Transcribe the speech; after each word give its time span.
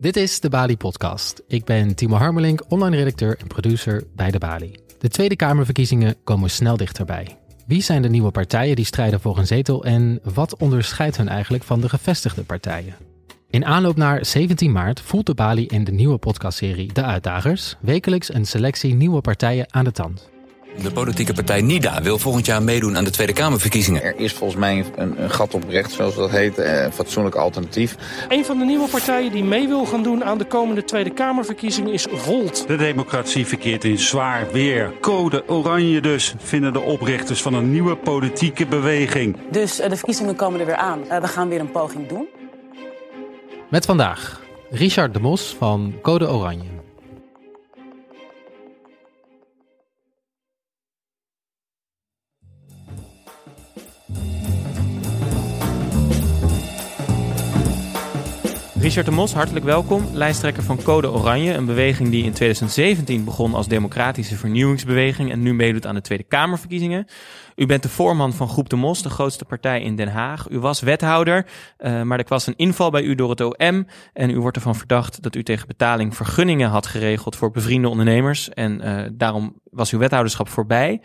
Dit 0.00 0.16
is 0.16 0.40
de 0.40 0.48
Bali 0.48 0.76
Podcast. 0.76 1.42
Ik 1.48 1.64
ben 1.64 1.94
Timo 1.94 2.16
Harmelink, 2.16 2.62
online 2.68 2.96
redacteur 2.96 3.38
en 3.38 3.46
producer 3.46 4.04
bij 4.14 4.30
de 4.30 4.38
Bali. 4.38 4.74
De 4.98 5.08
Tweede 5.08 5.36
Kamerverkiezingen 5.36 6.16
komen 6.24 6.50
snel 6.50 6.76
dichterbij. 6.76 7.36
Wie 7.66 7.82
zijn 7.82 8.02
de 8.02 8.08
nieuwe 8.08 8.30
partijen 8.30 8.76
die 8.76 8.84
strijden 8.84 9.20
voor 9.20 9.38
een 9.38 9.46
zetel 9.46 9.84
en 9.84 10.20
wat 10.34 10.56
onderscheidt 10.56 11.16
hen 11.16 11.28
eigenlijk 11.28 11.64
van 11.64 11.80
de 11.80 11.88
gevestigde 11.88 12.42
partijen? 12.42 12.94
In 13.50 13.64
aanloop 13.64 13.96
naar 13.96 14.26
17 14.26 14.72
maart 14.72 15.00
voelt 15.00 15.26
de 15.26 15.34
Bali 15.34 15.66
in 15.66 15.84
de 15.84 15.92
nieuwe 15.92 16.18
podcastserie 16.18 16.92
De 16.92 17.04
Uitdagers 17.04 17.76
wekelijks 17.80 18.34
een 18.34 18.46
selectie 18.46 18.94
nieuwe 18.94 19.20
partijen 19.20 19.72
aan 19.72 19.84
de 19.84 19.92
tand. 19.92 20.30
De 20.82 20.90
politieke 20.90 21.32
partij 21.32 21.60
NIDA 21.60 22.02
wil 22.02 22.18
volgend 22.18 22.46
jaar 22.46 22.62
meedoen 22.62 22.96
aan 22.96 23.04
de 23.04 23.10
Tweede 23.10 23.32
Kamerverkiezingen. 23.32 24.02
Er 24.02 24.18
is 24.20 24.32
volgens 24.32 24.60
mij 24.60 24.84
een, 24.96 25.22
een 25.22 25.30
gat 25.30 25.54
op 25.54 25.64
recht, 25.68 25.92
zoals 25.92 26.14
dat 26.14 26.30
heet, 26.30 26.58
eh, 26.58 26.82
een 26.82 26.92
fatsoenlijk 26.92 27.34
alternatief. 27.34 27.96
Een 28.28 28.44
van 28.44 28.58
de 28.58 28.64
nieuwe 28.64 28.88
partijen 28.88 29.32
die 29.32 29.44
mee 29.44 29.68
wil 29.68 29.86
gaan 29.86 30.02
doen 30.02 30.24
aan 30.24 30.38
de 30.38 30.44
komende 30.44 30.84
Tweede 30.84 31.10
Kamerverkiezingen 31.10 31.92
is 31.92 32.06
Volt. 32.10 32.64
De 32.66 32.76
democratie 32.76 33.46
verkeert 33.46 33.84
in 33.84 33.98
zwaar 33.98 34.46
weer. 34.52 34.92
Code 35.00 35.48
oranje 35.48 36.00
dus, 36.00 36.34
vinden 36.38 36.72
de 36.72 36.80
oprichters 36.80 37.42
van 37.42 37.54
een 37.54 37.70
nieuwe 37.70 37.96
politieke 37.96 38.66
beweging. 38.66 39.36
Dus 39.50 39.80
uh, 39.80 39.88
de 39.88 39.96
verkiezingen 39.96 40.36
komen 40.36 40.60
er 40.60 40.66
weer 40.66 40.76
aan. 40.76 41.00
Uh, 41.10 41.20
we 41.20 41.28
gaan 41.28 41.48
weer 41.48 41.60
een 41.60 41.70
poging 41.70 42.08
doen. 42.08 42.28
Met 43.70 43.84
vandaag 43.84 44.40
Richard 44.70 45.14
de 45.14 45.20
Mos 45.20 45.56
van 45.58 45.94
Code 46.02 46.28
Oranje. 46.28 46.77
Richard 58.80 59.06
de 59.06 59.12
Mos, 59.12 59.34
hartelijk 59.34 59.64
welkom. 59.64 60.08
Lijsttrekker 60.12 60.62
van 60.62 60.82
Code 60.82 61.10
Oranje, 61.10 61.52
een 61.52 61.66
beweging 61.66 62.10
die 62.10 62.24
in 62.24 62.32
2017 62.32 63.24
begon 63.24 63.54
als 63.54 63.68
democratische 63.68 64.36
vernieuwingsbeweging 64.36 65.30
en 65.30 65.42
nu 65.42 65.54
meedoet 65.54 65.86
aan 65.86 65.94
de 65.94 66.00
Tweede 66.00 66.24
Kamerverkiezingen. 66.24 67.06
U 67.56 67.66
bent 67.66 67.82
de 67.82 67.88
voorman 67.88 68.32
van 68.32 68.48
Groep 68.48 68.68
de 68.68 68.76
Mos, 68.76 69.02
de 69.02 69.10
grootste 69.10 69.44
partij 69.44 69.82
in 69.82 69.96
Den 69.96 70.08
Haag. 70.08 70.50
U 70.50 70.58
was 70.58 70.80
wethouder, 70.80 71.46
uh, 71.78 72.02
maar 72.02 72.18
er 72.18 72.24
was 72.28 72.46
een 72.46 72.56
inval 72.56 72.90
bij 72.90 73.02
u 73.02 73.14
door 73.14 73.30
het 73.30 73.40
OM 73.40 73.86
en 74.12 74.30
u 74.30 74.40
wordt 74.40 74.56
ervan 74.56 74.76
verdacht 74.76 75.22
dat 75.22 75.34
u 75.34 75.42
tegen 75.42 75.66
betaling 75.66 76.16
vergunningen 76.16 76.68
had 76.68 76.86
geregeld 76.86 77.36
voor 77.36 77.50
bevriende 77.50 77.88
ondernemers 77.88 78.48
en 78.48 78.80
uh, 78.84 79.00
daarom 79.12 79.60
was 79.70 79.92
uw 79.92 79.98
wethouderschap 79.98 80.48
voorbij. 80.48 81.00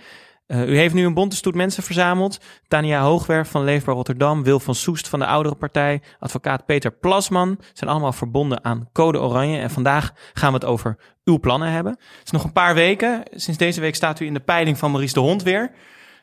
Uh, 0.47 0.69
u 0.69 0.77
heeft 0.77 0.94
nu 0.94 1.05
een 1.05 1.13
bonte 1.13 1.36
stoet 1.36 1.55
mensen 1.55 1.83
verzameld. 1.83 2.39
Tania 2.67 3.02
Hoogwerf 3.02 3.49
van 3.49 3.63
Leefbaar 3.63 3.95
Rotterdam, 3.95 4.44
Wil 4.44 4.59
van 4.59 4.75
Soest 4.75 5.08
van 5.08 5.19
de 5.19 5.25
Oudere 5.25 5.55
Partij, 5.55 6.02
advocaat 6.19 6.66
Peter 6.66 6.91
Plasman 6.91 7.59
zijn 7.73 7.89
allemaal 7.89 8.13
verbonden 8.13 8.64
aan 8.64 8.89
Code 8.91 9.19
Oranje. 9.19 9.59
En 9.59 9.69
vandaag 9.69 10.14
gaan 10.33 10.49
we 10.49 10.55
het 10.55 10.66
over 10.66 10.97
uw 11.23 11.39
plannen 11.39 11.71
hebben. 11.71 11.91
Het 11.91 12.25
is 12.25 12.31
nog 12.31 12.44
een 12.44 12.52
paar 12.52 12.73
weken. 12.73 13.23
Sinds 13.31 13.59
deze 13.59 13.81
week 13.81 13.95
staat 13.95 14.19
u 14.19 14.25
in 14.25 14.33
de 14.33 14.39
peiling 14.39 14.77
van 14.77 14.91
Maurice 14.91 15.14
de 15.14 15.19
Hond 15.19 15.44
weer. 15.44 15.71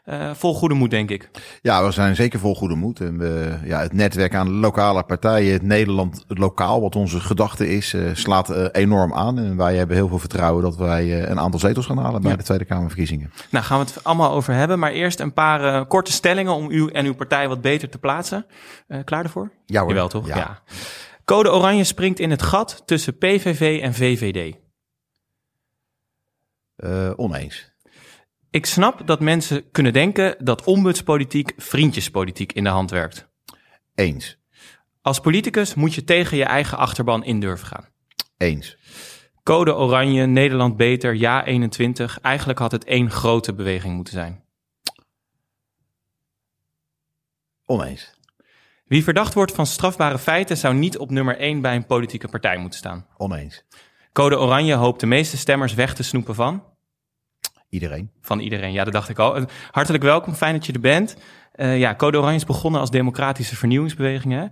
Uh, 0.04 0.30
vol 0.34 0.54
goede 0.54 0.74
moed, 0.74 0.90
denk 0.90 1.10
ik. 1.10 1.30
Ja, 1.62 1.84
we 1.84 1.90
zijn 1.90 2.16
zeker 2.16 2.38
vol 2.38 2.54
goede 2.54 2.74
moed. 2.74 3.00
En 3.00 3.18
we, 3.18 3.58
ja, 3.64 3.80
het 3.80 3.92
netwerk 3.92 4.34
aan 4.34 4.50
lokale 4.50 5.02
partijen, 5.02 5.52
het 5.52 5.62
Nederland 5.62 6.24
het 6.28 6.38
lokaal, 6.38 6.80
wat 6.80 6.96
onze 6.96 7.20
gedachte 7.20 7.68
is, 7.68 7.94
uh, 7.94 8.10
slaat 8.14 8.50
uh, 8.50 8.66
enorm 8.72 9.14
aan. 9.14 9.38
En 9.38 9.56
wij 9.56 9.76
hebben 9.76 9.96
heel 9.96 10.08
veel 10.08 10.18
vertrouwen 10.18 10.62
dat 10.62 10.76
wij 10.76 11.28
een 11.28 11.38
aantal 11.38 11.60
zetels 11.60 11.86
gaan 11.86 11.98
halen 11.98 12.22
bij 12.22 12.30
ja. 12.30 12.36
de 12.36 12.42
Tweede 12.42 12.64
Kamerverkiezingen. 12.64 13.32
Nou, 13.50 13.64
gaan 13.64 13.78
we 13.78 13.84
het 13.84 14.04
allemaal 14.04 14.32
over 14.32 14.54
hebben. 14.54 14.78
Maar 14.78 14.92
eerst 14.92 15.20
een 15.20 15.32
paar 15.32 15.86
korte 15.86 16.12
stellingen 16.12 16.54
om 16.54 16.70
u 16.70 16.86
en 16.86 17.06
uw 17.06 17.14
partij 17.14 17.48
wat 17.48 17.60
beter 17.60 17.88
te 17.88 17.98
plaatsen. 17.98 18.46
klaar 19.04 19.24
ervoor? 19.24 19.50
Ja 19.66 19.80
hoor. 19.80 19.88
Jawel, 19.88 20.08
toch? 20.08 20.26
Ja. 20.26 20.36
ja. 20.36 20.62
Code 21.24 21.52
Oranje 21.52 21.84
springt 21.84 22.18
in 22.18 22.30
het 22.30 22.42
gat 22.42 22.82
tussen 22.84 23.18
PVV 23.18 23.80
en 23.82 23.94
VVD. 23.94 24.56
oneens. 27.16 27.70
Ik 28.50 28.66
snap 28.66 29.06
dat 29.06 29.20
mensen 29.20 29.70
kunnen 29.70 29.92
denken 29.92 30.36
dat 30.38 30.64
ombudspolitiek 30.64 31.52
vriendjespolitiek 31.56 32.52
in 32.52 32.64
de 32.64 32.70
hand 32.70 32.90
werkt. 32.90 33.28
Eens. 33.94 34.38
Als 35.02 35.20
politicus 35.20 35.74
moet 35.74 35.94
je 35.94 36.04
tegen 36.04 36.36
je 36.36 36.44
eigen 36.44 36.78
achterban 36.78 37.24
in 37.24 37.40
durven 37.40 37.66
gaan. 37.66 37.88
Eens. 38.36 38.76
Code 39.42 39.74
Oranje, 39.74 40.26
Nederland 40.26 40.76
beter, 40.76 41.14
ja 41.14 41.44
21. 41.44 42.20
Eigenlijk 42.20 42.58
had 42.58 42.72
het 42.72 42.84
één 42.84 43.10
grote 43.10 43.54
beweging 43.54 43.94
moeten 43.94 44.12
zijn. 44.12 44.44
Oneens. 47.66 48.18
Wie 48.84 49.04
verdacht 49.04 49.34
wordt 49.34 49.52
van 49.52 49.66
strafbare 49.66 50.18
feiten 50.18 50.56
zou 50.56 50.74
niet 50.74 50.98
op 50.98 51.10
nummer 51.10 51.36
1 51.36 51.60
bij 51.60 51.76
een 51.76 51.86
politieke 51.86 52.28
partij 52.28 52.56
moeten 52.56 52.78
staan. 52.78 53.06
Oneens. 53.16 53.64
Code 54.12 54.38
Oranje 54.38 54.74
hoopt 54.74 55.00
de 55.00 55.06
meeste 55.06 55.36
stemmers 55.36 55.74
weg 55.74 55.94
te 55.94 56.02
snoepen 56.02 56.34
van. 56.34 56.69
Iedereen. 57.70 58.10
Van 58.20 58.38
iedereen, 58.38 58.72
ja, 58.72 58.84
dat 58.84 58.92
dacht 58.92 59.08
ik 59.08 59.18
al. 59.18 59.46
Hartelijk 59.70 60.04
welkom, 60.04 60.34
fijn 60.34 60.54
dat 60.54 60.66
je 60.66 60.72
er 60.72 60.80
bent. 60.80 61.16
Uh, 61.54 61.78
ja, 61.78 61.94
Code 61.94 62.18
Oranje 62.18 62.36
is 62.36 62.44
begonnen 62.44 62.80
als 62.80 62.90
democratische 62.90 63.56
vernieuwingsbeweging, 63.56 64.32
hè? 64.32 64.44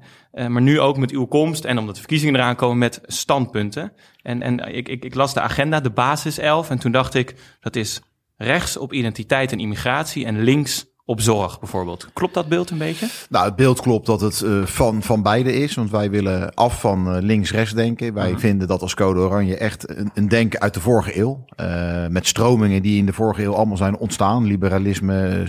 Uh, 0.43 0.47
maar 0.47 0.63
nu 0.63 0.81
ook 0.81 0.97
met 0.97 1.11
uw 1.11 1.27
komst 1.27 1.65
en 1.65 1.79
omdat 1.79 1.95
de 1.95 2.01
verkiezingen 2.01 2.35
eraan 2.35 2.57
komen 2.57 2.79
met 2.79 3.01
standpunten. 3.05 3.93
En, 4.23 4.43
en 4.43 4.75
ik, 4.75 4.89
ik, 4.89 5.05
ik 5.05 5.15
las 5.15 5.35
de 5.35 5.41
agenda, 5.41 5.81
de 5.81 5.91
basis 5.91 6.39
11, 6.39 6.71
en 6.71 6.79
toen 6.79 6.93
dacht 6.93 7.15
ik, 7.15 7.35
dat 7.61 7.77
is 7.77 8.01
rechts 8.37 8.77
op 8.77 8.93
identiteit 8.93 9.53
en 9.53 9.59
immigratie 9.59 10.27
en 10.27 10.43
links 10.43 10.87
op 11.09 11.21
zorg 11.21 11.61
bijvoorbeeld. 11.61 12.09
Klopt 12.13 12.35
dat 12.35 12.49
beeld 12.49 12.71
een 12.71 12.79
beetje? 12.79 13.09
Nou, 13.31 13.45
het 13.45 13.57
beeld 13.57 13.81
klopt 13.81 14.07
dat 14.07 14.21
het 14.21 14.41
uh, 14.41 14.65
van, 14.65 15.03
van 15.03 15.23
beide 15.23 15.53
is. 15.53 15.75
Want 15.75 15.91
wij 15.91 16.11
willen 16.11 16.55
af 16.55 16.81
van 16.81 17.17
uh, 17.17 17.23
links-rechts 17.23 17.73
denken. 17.73 18.15
Wij 18.15 18.25
uh-huh. 18.25 18.41
vinden 18.41 18.69
dat 18.69 18.83
als 18.83 18.95
Code 18.95 19.21
Oranje 19.21 19.57
echt 19.57 19.99
een, 19.99 20.11
een 20.15 20.29
denken 20.29 20.61
uit 20.61 20.75
de 20.75 20.81
vorige 20.81 21.19
eeuw. 21.19 21.45
Uh, 21.61 22.07
met 22.07 22.27
stromingen 22.27 22.83
die 22.83 22.99
in 22.99 23.07
de 23.07 23.13
vorige 23.13 23.43
eeuw 23.43 23.55
allemaal 23.55 23.77
zijn 23.77 23.97
ontstaan. 23.97 24.45
Liberalisme, 24.45 25.45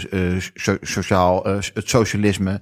so, 0.54 0.78
sociaal, 0.82 1.46
het 1.46 1.90
socialisme. 1.90 2.62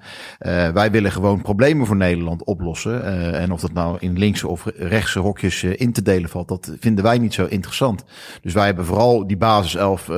wij 0.73 0.91
willen 0.91 1.11
gewoon 1.11 1.41
problemen 1.41 1.85
voor 1.85 1.95
Nederland 1.95 2.43
oplossen. 2.43 3.03
en 3.33 3.51
of 3.51 3.61
dat 3.61 3.73
nou 3.73 3.97
in 3.99 4.17
linkse 4.17 4.47
of 4.47 4.65
rechtse 4.75 5.19
hokjes 5.19 5.63
in 5.63 5.91
te 5.91 6.01
delen 6.01 6.29
valt, 6.29 6.47
dat 6.47 6.71
vinden 6.79 7.03
wij 7.03 7.17
niet 7.17 7.33
zo 7.33 7.45
interessant. 7.45 8.03
Dus 8.41 8.53
wij 8.53 8.65
hebben 8.65 8.85
vooral 8.85 9.27
die 9.27 9.37
basis 9.37 9.75
11 9.75 10.09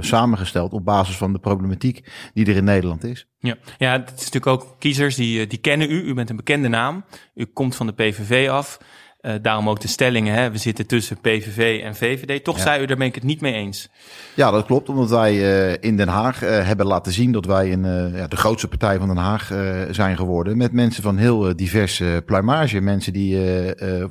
samengesteld 0.00 0.72
op 0.72 0.84
basis 0.84 1.16
van 1.16 1.32
de 1.32 1.38
problematiek 1.38 1.89
die 2.34 2.46
er 2.46 2.56
in 2.56 2.64
Nederland 2.64 3.04
is. 3.04 3.26
Ja, 3.38 3.56
ja 3.78 3.92
het 3.92 4.08
is 4.08 4.30
natuurlijk 4.30 4.46
ook 4.46 4.76
kiezers 4.78 5.14
die, 5.14 5.46
die 5.46 5.58
kennen 5.58 5.90
u. 5.90 6.02
U 6.02 6.14
bent 6.14 6.30
een 6.30 6.36
bekende 6.36 6.68
naam. 6.68 7.04
U 7.34 7.44
komt 7.44 7.76
van 7.76 7.86
de 7.86 7.92
PVV 7.92 8.48
af. 8.48 8.78
Uh, 9.22 9.32
daarom 9.42 9.68
ook 9.68 9.80
de 9.80 9.88
stellingen, 9.88 10.34
hè? 10.34 10.50
we 10.50 10.58
zitten 10.58 10.86
tussen 10.86 11.20
PVV 11.20 11.80
en 11.82 11.94
VVD. 11.94 12.44
Toch 12.44 12.56
ja. 12.56 12.62
zei 12.62 12.82
u, 12.82 12.86
daar 12.86 12.96
ben 12.96 13.06
ik 13.06 13.14
het 13.14 13.24
niet 13.24 13.40
mee 13.40 13.52
eens. 13.52 13.88
Ja, 14.34 14.50
dat 14.50 14.66
klopt, 14.66 14.88
omdat 14.88 15.10
wij 15.10 15.34
uh, 15.34 15.76
in 15.80 15.96
Den 15.96 16.08
Haag 16.08 16.42
uh, 16.42 16.66
hebben 16.66 16.86
laten 16.86 17.12
zien 17.12 17.32
dat 17.32 17.44
wij 17.44 17.72
een, 17.72 18.12
ja, 18.16 18.26
de 18.26 18.36
grootste 18.36 18.68
partij 18.68 18.98
van 18.98 19.08
Den 19.08 19.16
Haag 19.16 19.52
zijn 19.90 20.16
geworden. 20.16 20.56
Met 20.56 20.72
mensen 20.72 21.02
van 21.02 21.16
heel 21.16 21.56
diverse 21.56 22.22
pluimage. 22.26 22.80
Mensen 22.80 23.12
die 23.12 23.38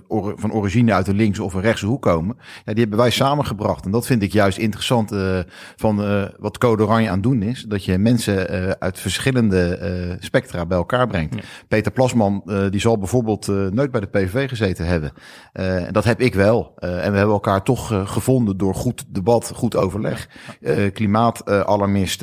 or 0.07 0.33
van 0.35 0.51
origine 0.51 0.93
uit 0.93 1.05
de 1.05 1.13
linkse 1.13 1.43
of 1.43 1.53
een 1.53 1.61
rechtse 1.61 1.85
hoek 1.85 2.01
komen. 2.01 2.35
Ja, 2.65 2.73
die 2.73 2.81
hebben 2.81 2.99
wij 2.99 3.09
samengebracht. 3.09 3.85
En 3.85 3.91
dat 3.91 4.05
vind 4.05 4.21
ik 4.21 4.31
juist 4.31 4.57
interessant 4.57 5.15
van 5.75 6.29
wat 6.39 6.57
Code 6.57 6.83
Oranje 6.83 7.07
aan 7.07 7.13
het 7.13 7.23
doen 7.23 7.41
is. 7.41 7.65
Dat 7.67 7.85
je 7.85 7.97
mensen 7.97 8.47
uit 8.79 8.99
verschillende 8.99 10.17
spectra 10.19 10.65
bij 10.65 10.77
elkaar 10.77 11.07
brengt. 11.07 11.35
Ja. 11.35 11.41
Peter 11.67 11.91
Plasman, 11.91 12.43
die 12.69 12.81
zal 12.81 12.97
bijvoorbeeld 12.97 13.47
nooit 13.47 13.91
bij 13.91 14.01
de 14.01 14.07
PVV 14.07 14.49
gezeten 14.49 14.85
hebben. 14.85 14.98
Uh, 15.03 15.83
dat 15.91 16.03
heb 16.03 16.21
ik 16.21 16.33
wel. 16.33 16.73
Uh, 16.79 16.89
en 16.89 17.11
we 17.11 17.17
hebben 17.17 17.35
elkaar 17.35 17.63
toch 17.63 17.91
uh, 17.91 18.07
gevonden 18.07 18.57
door 18.57 18.75
goed 18.75 19.05
debat, 19.07 19.51
goed 19.55 19.75
overleg. 19.75 20.29
klimaatalarmist, 20.93 22.19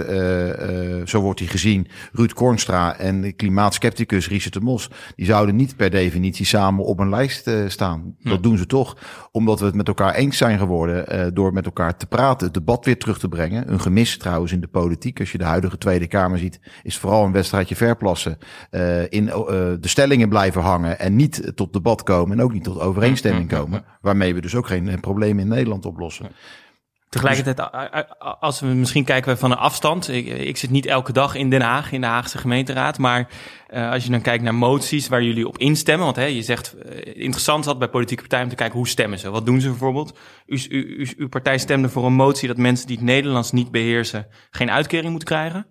zo 1.05 1.21
wordt 1.21 1.39
hij 1.39 1.49
gezien, 1.49 1.89
Ruud 2.13 2.33
Kornstra 2.33 2.99
en 2.99 3.37
klimaatskepticus 3.37 4.29
Richard 4.29 4.53
de 4.53 4.61
Mos. 4.61 4.91
Die 5.17 5.27
zouden 5.27 5.57
niet 5.57 5.77
per 5.77 5.91
definitie 5.91 6.47
samen 6.47 6.85
op 6.85 6.99
een 6.99 7.09
lijst 7.09 7.51
staan. 7.67 8.17
Dat 8.23 8.43
doen 8.43 8.59
ze 8.59 8.67
toch, 8.67 8.97
omdat 9.33 9.61
we 9.61 9.67
het 9.67 9.75
met 9.75 9.89
elkaar 9.89 10.15
eens 10.15 10.37
zijn 10.37 10.59
geworden. 10.59 11.35
door 11.35 11.53
met 11.53 11.65
elkaar 11.65 11.97
te 11.97 12.07
praten, 12.07 12.47
het 12.47 12.55
debat 12.55 12.85
weer 12.85 12.99
terug 12.99 13.19
te 13.19 13.29
brengen. 13.29 13.73
Een 13.73 13.81
gemis 13.81 14.19
trouwens 14.19 14.53
in 14.53 14.61
de 14.61 14.67
politiek. 14.67 15.21
Als 15.21 15.33
je 15.33 15.39
de 15.39 15.45
huidige 15.45 15.79
Tweede 15.79 16.07
Kamer 16.07 16.39
ziet, 16.39 16.61
is 16.83 16.99
vooral 16.99 17.25
een 17.25 17.33
wedstrijdje 17.33 17.77
verplassen. 17.77 18.39
in 19.09 19.27
de 19.27 19.79
stellingen 19.81 20.29
blijven 20.29 20.63
hangen 20.63 20.99
en 20.99 21.17
niet 21.17 21.53
tot 21.55 21.73
debat 21.73 22.03
komen. 22.03 22.39
En 22.39 22.45
ook 22.45 22.53
niet 22.53 22.66
tot 22.73 22.81
overeenstemming 22.81 23.49
komen. 23.49 23.85
Waarmee 24.01 24.35
we 24.35 24.41
dus 24.41 24.55
ook 24.55 24.67
geen 24.67 25.01
probleem 25.01 25.39
in 25.39 25.49
Nederland 25.49 25.87
oplossen. 25.87 26.31
Tegelijkertijd, 27.09 27.71
als 28.41 28.61
we 28.61 28.67
misschien 28.67 29.05
kijken 29.05 29.39
van 29.39 29.51
een 29.51 29.57
afstand. 29.57 30.09
Ik, 30.09 30.27
ik, 30.27 30.57
zit 30.57 30.71
niet 30.71 30.87
elke 30.87 31.13
dag 31.13 31.35
in 31.35 31.51
Den 31.51 31.61
Haag, 31.61 31.93
in 31.93 32.01
de 32.01 32.07
Haagse 32.07 32.39
gemeenteraad. 32.39 32.99
Maar 32.99 33.29
uh, 33.71 33.91
als 33.91 34.05
je 34.05 34.11
dan 34.11 34.21
kijkt 34.21 34.45
naar 34.45 34.55
moties 34.55 35.09
waar 35.09 35.23
jullie 35.23 35.49
op 35.49 35.59
instemmen. 35.59 36.05
Want 36.05 36.17
hè, 36.17 36.25
je 36.25 36.43
zegt, 36.43 36.75
uh, 36.77 37.23
interessant 37.23 37.65
had 37.65 37.79
bij 37.79 37.89
politieke 37.89 38.23
partijen 38.23 38.45
om 38.45 38.51
te 38.51 38.57
kijken 38.57 38.77
hoe 38.77 38.89
stemmen 38.89 39.19
ze. 39.19 39.31
Wat 39.31 39.47
doen 39.47 39.61
ze 39.61 39.69
bijvoorbeeld? 39.69 40.19
U, 40.47 40.61
u, 40.69 40.97
u, 40.97 41.09
uw 41.17 41.29
partij 41.29 41.59
stemde 41.59 41.89
voor 41.89 42.07
een 42.07 42.13
motie 42.13 42.49
dat 42.49 42.57
mensen 42.57 42.87
die 42.87 42.97
het 42.97 43.05
Nederlands 43.05 43.53
niet 43.53 43.71
beheersen 43.71 44.27
geen 44.51 44.71
uitkering 44.71 45.11
moeten 45.11 45.29
krijgen. 45.29 45.67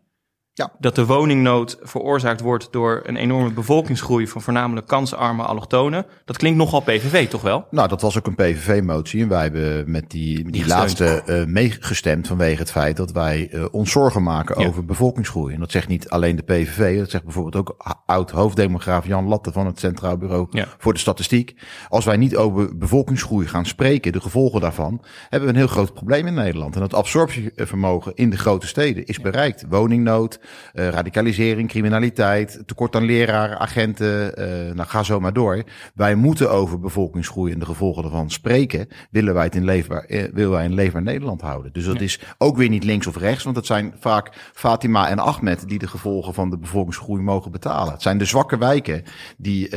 Ja. 0.57 0.71
Dat 0.79 0.95
de 0.95 1.05
woningnood 1.05 1.77
veroorzaakt 1.81 2.41
wordt 2.41 2.67
door 2.71 3.01
een 3.03 3.15
enorme 3.15 3.51
bevolkingsgroei 3.51 4.27
van 4.27 4.41
voornamelijk 4.41 4.87
kansarme 4.87 5.43
allochtonen. 5.43 6.05
Dat 6.25 6.37
klinkt 6.37 6.57
nogal 6.57 6.79
PVV, 6.79 7.27
toch 7.27 7.41
wel? 7.41 7.67
Nou, 7.71 7.87
dat 7.87 8.01
was 8.01 8.17
ook 8.17 8.27
een 8.27 8.35
PVV-motie. 8.35 9.21
En 9.21 9.27
wij 9.27 9.41
hebben 9.41 9.91
met 9.91 10.09
die, 10.09 10.51
die, 10.51 10.67
laatste 10.67 11.05
eh, 11.25 11.45
meegestemd 11.45 12.27
vanwege 12.27 12.59
het 12.59 12.71
feit 12.71 12.97
dat 12.97 13.11
wij 13.11 13.49
eh, 13.51 13.65
ons 13.71 13.91
zorgen 13.91 14.23
maken 14.23 14.61
Ja. 14.61 14.67
over 14.67 14.85
bevolkingsgroei. 14.85 15.53
En 15.53 15.59
dat 15.59 15.71
zegt 15.71 15.87
niet 15.87 16.09
alleen 16.09 16.35
de 16.35 16.43
PVV, 16.43 16.97
dat 16.99 17.09
zegt 17.09 17.23
bijvoorbeeld 17.23 17.55
ook 17.55 17.95
oud-hoofddemograaf 18.05 19.07
Jan 19.07 19.27
Latte 19.27 19.51
van 19.51 19.65
het 19.65 19.79
Centraal 19.79 20.17
Bureau 20.17 20.47
Ja. 20.51 20.67
voor 20.77 20.93
de 20.93 20.99
Statistiek. 20.99 21.55
Als 21.89 22.05
wij 22.05 22.17
niet 22.17 22.35
over 22.35 22.77
bevolkingsgroei 22.77 23.47
gaan 23.47 23.65
spreken, 23.65 24.11
de 24.11 24.21
gevolgen 24.21 24.61
daarvan, 24.61 25.03
hebben 25.29 25.49
we 25.49 25.55
een 25.55 25.59
heel 25.61 25.71
groot 25.73 25.93
probleem 25.93 26.27
in 26.27 26.33
Nederland. 26.33 26.75
En 26.75 26.81
het 26.81 26.93
absorptievermogen 26.93 28.11
in 28.15 28.29
de 28.29 28.37
grote 28.37 28.67
steden 28.67 29.05
is 29.05 29.19
bereikt. 29.19 29.65
Woningnood, 29.69 30.39
eh, 30.73 30.87
radicalisering, 30.87 31.69
criminaliteit, 31.69 32.63
tekort 32.65 32.95
aan 32.95 33.03
leraren, 33.03 33.59
agenten, 33.59 34.37
eh, 34.37 34.73
nou 34.73 34.87
ga 34.87 35.03
zo 35.03 35.19
maar 35.19 35.33
door. 35.33 35.63
Wij 35.93 36.15
moeten 36.15 36.51
over 36.51 36.79
bevolkingsgroei 36.79 37.53
en 37.53 37.59
de 37.59 37.65
gevolgen 37.65 38.03
daarvan 38.03 38.29
spreken. 38.29 38.87
Willen 39.11 39.33
wij 39.33 39.43
het 39.43 39.55
in 39.55 39.65
leefbaar, 39.65 40.03
eh, 40.03 40.23
willen 40.33 40.51
wij 40.51 40.65
een 40.65 40.73
leefbaar 40.73 41.01
Nederland 41.01 41.41
houden. 41.41 41.73
Dus 41.73 41.85
dat 41.85 42.01
is 42.01 42.19
ook 42.37 42.57
weer 42.57 42.69
niet 42.69 42.83
links 42.83 43.07
of 43.07 43.17
rechts, 43.17 43.43
want 43.43 43.55
het 43.55 43.65
zijn 43.65 43.93
vaak 43.99 44.51
Fatima 44.53 45.09
en 45.09 45.19
Ahmed 45.19 45.67
die 45.67 45.79
de 45.79 45.87
gevolgen 45.87 46.33
van 46.33 46.49
de 46.49 46.57
bevolkingsgroei 46.57 47.21
mogen 47.21 47.51
betalen. 47.51 47.93
Het 47.93 48.01
zijn 48.01 48.17
de 48.17 48.25
zwakke 48.25 48.57
wijken 48.57 49.03
die, 49.37 49.69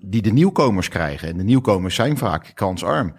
die 0.00 0.22
de 0.22 0.32
nieuwkomers 0.32 0.88
krijgen. 0.88 1.28
En 1.28 1.36
de 1.36 1.44
nieuwkomers 1.44 1.94
zijn 1.94 2.18
vaak 2.18 2.50
kansarm, 2.54 3.14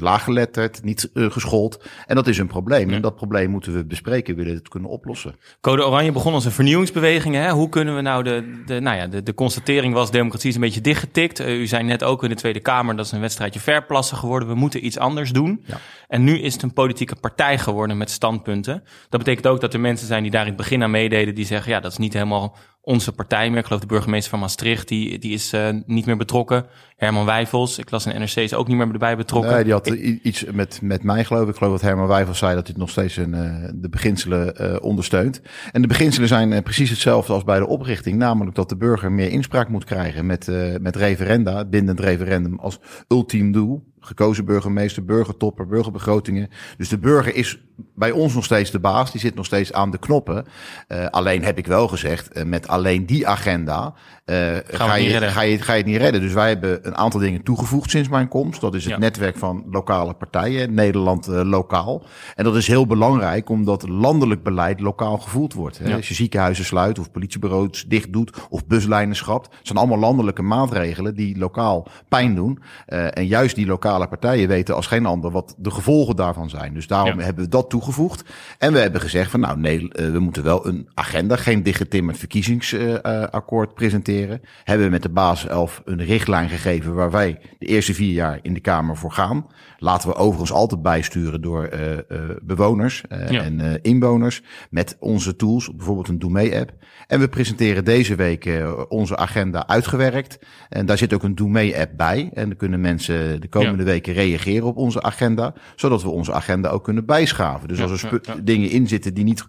laaggeletterd, 0.00 0.82
niet 0.82 1.10
geschoold. 1.14 1.84
En 2.06 2.14
dat 2.14 2.26
is 2.26 2.38
een 2.38 2.46
probleem. 2.46 2.90
En 2.90 3.02
dat 3.02 3.16
probleem 3.16 3.50
moeten 3.50 3.72
we 3.72 3.84
bespreken, 3.84 4.36
willen 4.36 4.52
we 4.52 4.58
het 4.58 4.68
kunnen 4.68 4.90
oplossen. 4.90 5.34
Code 5.76 5.88
Oranje 5.88 6.12
begon 6.12 6.34
als 6.34 6.44
een 6.44 6.52
vernieuwingsbeweging. 6.52 7.34
Hè? 7.34 7.50
Hoe 7.50 7.68
kunnen 7.68 7.94
we 7.94 8.00
nou 8.00 8.22
de, 8.22 8.62
de, 8.66 8.80
nou 8.80 8.96
ja, 8.96 9.06
de, 9.06 9.22
de 9.22 9.34
constatering 9.34 9.94
was, 9.94 10.10
democratie 10.10 10.48
is 10.48 10.54
een 10.54 10.60
beetje 10.60 10.80
dichtgetikt. 10.80 11.40
Eh, 11.40 11.58
u 11.58 11.66
zei 11.66 11.84
net 11.84 12.04
ook 12.04 12.22
in 12.22 12.28
de 12.28 12.34
Tweede 12.34 12.60
Kamer, 12.60 12.96
dat 12.96 13.06
is 13.06 13.12
een 13.12 13.20
wedstrijdje 13.20 13.60
verplassen 13.60 14.16
geworden. 14.16 14.48
We 14.48 14.54
moeten 14.54 14.86
iets 14.86 14.98
anders 14.98 15.32
doen. 15.32 15.64
Ja. 15.66 15.78
En 16.08 16.24
nu 16.24 16.38
is 16.38 16.52
het 16.52 16.62
een 16.62 16.72
politieke 16.72 17.16
partij 17.16 17.58
geworden 17.58 17.96
met 17.96 18.10
standpunten. 18.10 18.82
Dat 19.08 19.20
betekent 19.20 19.46
ook 19.46 19.60
dat 19.60 19.74
er 19.74 19.80
mensen 19.80 20.06
zijn 20.06 20.22
die 20.22 20.30
daar 20.30 20.40
in 20.40 20.48
het 20.48 20.56
begin 20.56 20.82
aan 20.82 20.90
meededen, 20.90 21.34
die 21.34 21.46
zeggen, 21.46 21.72
ja, 21.72 21.80
dat 21.80 21.92
is 21.92 21.98
niet 21.98 22.12
helemaal 22.12 22.56
onze 22.86 23.12
partij 23.12 23.50
meer. 23.50 23.58
Ik 23.58 23.64
geloof 23.64 23.80
de 23.80 23.86
burgemeester 23.86 24.30
van 24.30 24.38
Maastricht, 24.38 24.88
die, 24.88 25.18
die 25.18 25.32
is 25.32 25.52
eh, 25.52 25.68
niet 25.86 26.06
meer 26.06 26.16
betrokken. 26.16 26.66
Herman 26.96 27.24
Wijfels, 27.24 27.78
ik 27.78 27.90
las 27.90 28.06
in 28.06 28.20
NRC, 28.20 28.36
is 28.36 28.54
ook 28.54 28.68
niet 28.68 28.76
meer 28.76 28.92
erbij 28.92 29.16
betrokken. 29.16 29.52
Nee, 29.52 29.64
die 29.64 29.72
had 29.72 29.86
iets 29.86 30.44
met, 30.44 30.78
met 30.82 31.02
mij 31.02 31.24
geloof 31.24 31.42
ik. 31.42 31.48
Ik 31.48 31.56
geloof 31.56 31.72
dat 31.72 31.80
Herman 31.80 32.06
Wijfels 32.06 32.38
zei 32.38 32.54
dat 32.54 32.66
hij 32.66 32.76
nog 32.78 32.90
steeds 32.90 33.16
een, 33.16 33.34
eh, 33.34 33.68
de 33.74 33.88
beginselen 33.88 34.56
eh, 34.56 34.76
ondersteunt. 34.80 35.40
En 35.72 35.82
de 35.82 35.88
beginselen 35.88 36.28
zijn 36.28 36.62
precies 36.62 36.90
hetzelfde 36.90 37.32
als 37.32 37.44
bij 37.44 37.58
de 37.58 37.66
oprichting. 37.66 38.18
Namelijk 38.18 38.56
dat 38.56 38.68
de 38.68 38.76
burger 38.76 39.12
meer 39.12 39.30
inspraak 39.30 39.68
moet 39.68 39.84
krijgen 39.84 40.26
met, 40.26 40.48
eh, 40.48 40.74
met 40.80 40.96
referenda. 40.96 41.56
Het 41.56 41.70
bindend 41.70 42.00
referendum 42.00 42.58
als 42.58 42.78
ultiem 43.08 43.52
doel. 43.52 43.94
Gekozen 44.06 44.44
burgemeester, 44.44 45.04
burgertopper, 45.04 45.66
burgerbegrotingen. 45.66 46.48
Dus 46.76 46.88
de 46.88 46.98
burger 46.98 47.34
is 47.34 47.58
bij 47.94 48.10
ons 48.10 48.34
nog 48.34 48.44
steeds 48.44 48.70
de 48.70 48.78
baas. 48.78 49.12
Die 49.12 49.20
zit 49.20 49.34
nog 49.34 49.44
steeds 49.44 49.72
aan 49.72 49.90
de 49.90 49.98
knoppen. 49.98 50.44
Eh, 50.88 51.06
alleen 51.06 51.44
heb 51.44 51.58
ik 51.58 51.66
wel 51.66 51.88
gezegd, 51.88 52.32
eh, 52.32 52.44
met 52.44 52.68
alleen 52.68 53.06
die 53.06 53.26
agenda 53.26 53.94
eh, 54.24 54.36
ga, 54.66 54.94
je, 54.94 55.08
redden. 55.08 55.30
ga, 55.30 55.40
je, 55.40 55.58
ga 55.58 55.72
je 55.72 55.78
het 55.78 55.86
niet 55.86 55.96
redden. 55.96 56.20
Dus 56.20 56.32
wij 56.32 56.48
hebben 56.48 56.86
een 56.86 56.96
aantal 56.96 57.20
dingen 57.20 57.42
toegevoegd 57.42 57.90
sinds 57.90 58.08
mijn 58.08 58.28
komst. 58.28 58.60
Dat 58.60 58.74
is 58.74 58.84
het 58.84 58.92
Ja. 58.92 58.98
netwerk 58.98 59.36
van 59.36 59.64
lokale 59.70 60.14
partijen, 60.14 60.74
Nederland 60.74 61.26
lokaal. 61.26 62.04
En 62.34 62.44
dat 62.44 62.56
is 62.56 62.66
heel 62.66 62.86
belangrijk, 62.86 63.48
omdat 63.48 63.88
landelijk 63.88 64.42
beleid 64.42 64.80
lokaal 64.80 65.18
gevoeld 65.18 65.52
wordt. 65.52 65.78
Hè. 65.78 65.88
Ja. 65.88 65.96
Als 65.96 66.08
je 66.08 66.14
ziekenhuizen 66.14 66.64
sluit 66.64 66.98
of 66.98 67.10
politiebureaus 67.10 67.84
dicht 67.88 68.12
doet 68.12 68.32
of 68.48 68.66
buslijnen 68.66 69.16
schrapt. 69.16 69.46
Het 69.46 69.66
zijn 69.66 69.78
allemaal 69.78 69.98
landelijke 69.98 70.42
maatregelen 70.42 71.14
die 71.14 71.38
lokaal 71.38 71.88
pijn 72.08 72.34
doen. 72.34 72.58
En 72.86 73.26
juist 73.26 73.54
die 73.54 73.66
lokale 73.66 73.95
partijen 74.04 74.48
weten 74.48 74.74
als 74.74 74.86
geen 74.86 75.06
ander 75.06 75.30
wat 75.30 75.54
de 75.58 75.70
gevolgen 75.70 76.16
daarvan 76.16 76.50
zijn. 76.50 76.74
Dus 76.74 76.86
daarom 76.86 77.18
Ja. 77.18 77.24
hebben 77.24 77.44
we 77.44 77.50
dat 77.50 77.70
toegevoegd. 77.70 78.24
En 78.58 78.72
we 78.72 78.78
hebben 78.78 79.00
gezegd 79.00 79.30
van 79.30 79.40
nou 79.40 79.58
nee, 79.58 79.88
eh, 79.92 80.10
we 80.10 80.18
moeten 80.18 80.42
wel 80.42 80.66
een 80.66 80.88
agenda, 80.94 81.36
geen 81.36 81.62
dichtgetimmerd 81.62 82.18
verkiezingsakkoord 82.18 83.74
presenteren. 83.74 84.40
Hebben 84.64 84.86
we 84.86 84.92
met 84.92 85.02
de 85.02 85.08
basis 85.08 85.48
11 85.50 85.82
een 85.84 86.04
richtlijn 86.04 86.48
gegeven 86.48 86.94
waar 86.94 87.10
wij 87.10 87.38
de 87.58 87.66
eerste 87.66 87.94
vier 87.94 88.12
jaar 88.12 88.38
in 88.42 88.54
de 88.54 88.60
Kamer 88.60 88.96
voor 88.96 89.12
gaan. 89.12 89.46
Laten 89.78 90.08
we 90.08 90.14
overigens 90.14 90.52
altijd 90.52 90.82
bijsturen 90.82 91.42
door 91.42 91.64
eh, 91.64 91.92
eh, 91.92 92.02
bewoners 92.42 93.02
Ja. 93.08 93.42
en 93.42 93.82
inwoners 93.82 94.42
met 94.70 94.96
onze 95.00 95.36
tools, 95.36 95.74
bijvoorbeeld 95.76 96.08
een 96.08 96.18
Doe 96.18 96.30
Mee 96.30 96.58
app. 96.58 96.72
En 97.06 97.20
we 97.20 97.28
presenteren 97.28 97.84
deze 97.84 98.14
week 98.14 98.50
onze 98.88 99.16
agenda 99.16 99.66
uitgewerkt. 99.66 100.38
En 100.68 100.86
daar 100.86 100.98
zit 100.98 101.12
ook 101.14 101.22
een 101.22 101.34
Doe 101.34 101.48
Mee 101.48 101.78
app 101.78 101.90
bij. 101.96 102.30
En 102.34 102.48
dan 102.48 102.56
kunnen 102.56 102.80
mensen 102.80 103.40
de 103.40 103.48
komende 103.48 103.82
weken 103.86 104.12
reageren 104.12 104.66
op 104.66 104.76
onze 104.76 105.02
agenda, 105.02 105.54
zodat 105.76 106.02
we 106.02 106.08
onze 106.08 106.32
agenda 106.32 106.68
ook 106.68 106.84
kunnen 106.84 107.06
bijschaven. 107.06 107.68
Dus 107.68 107.76
Ja, 107.76 107.82
als 107.82 107.92
er 107.92 107.98
spu- 107.98 108.18
ja, 108.22 108.34
ja. 108.34 108.40
dingen 108.42 108.70
in 108.70 108.88
zitten 108.88 109.14
die 109.14 109.24
niet 109.24 109.46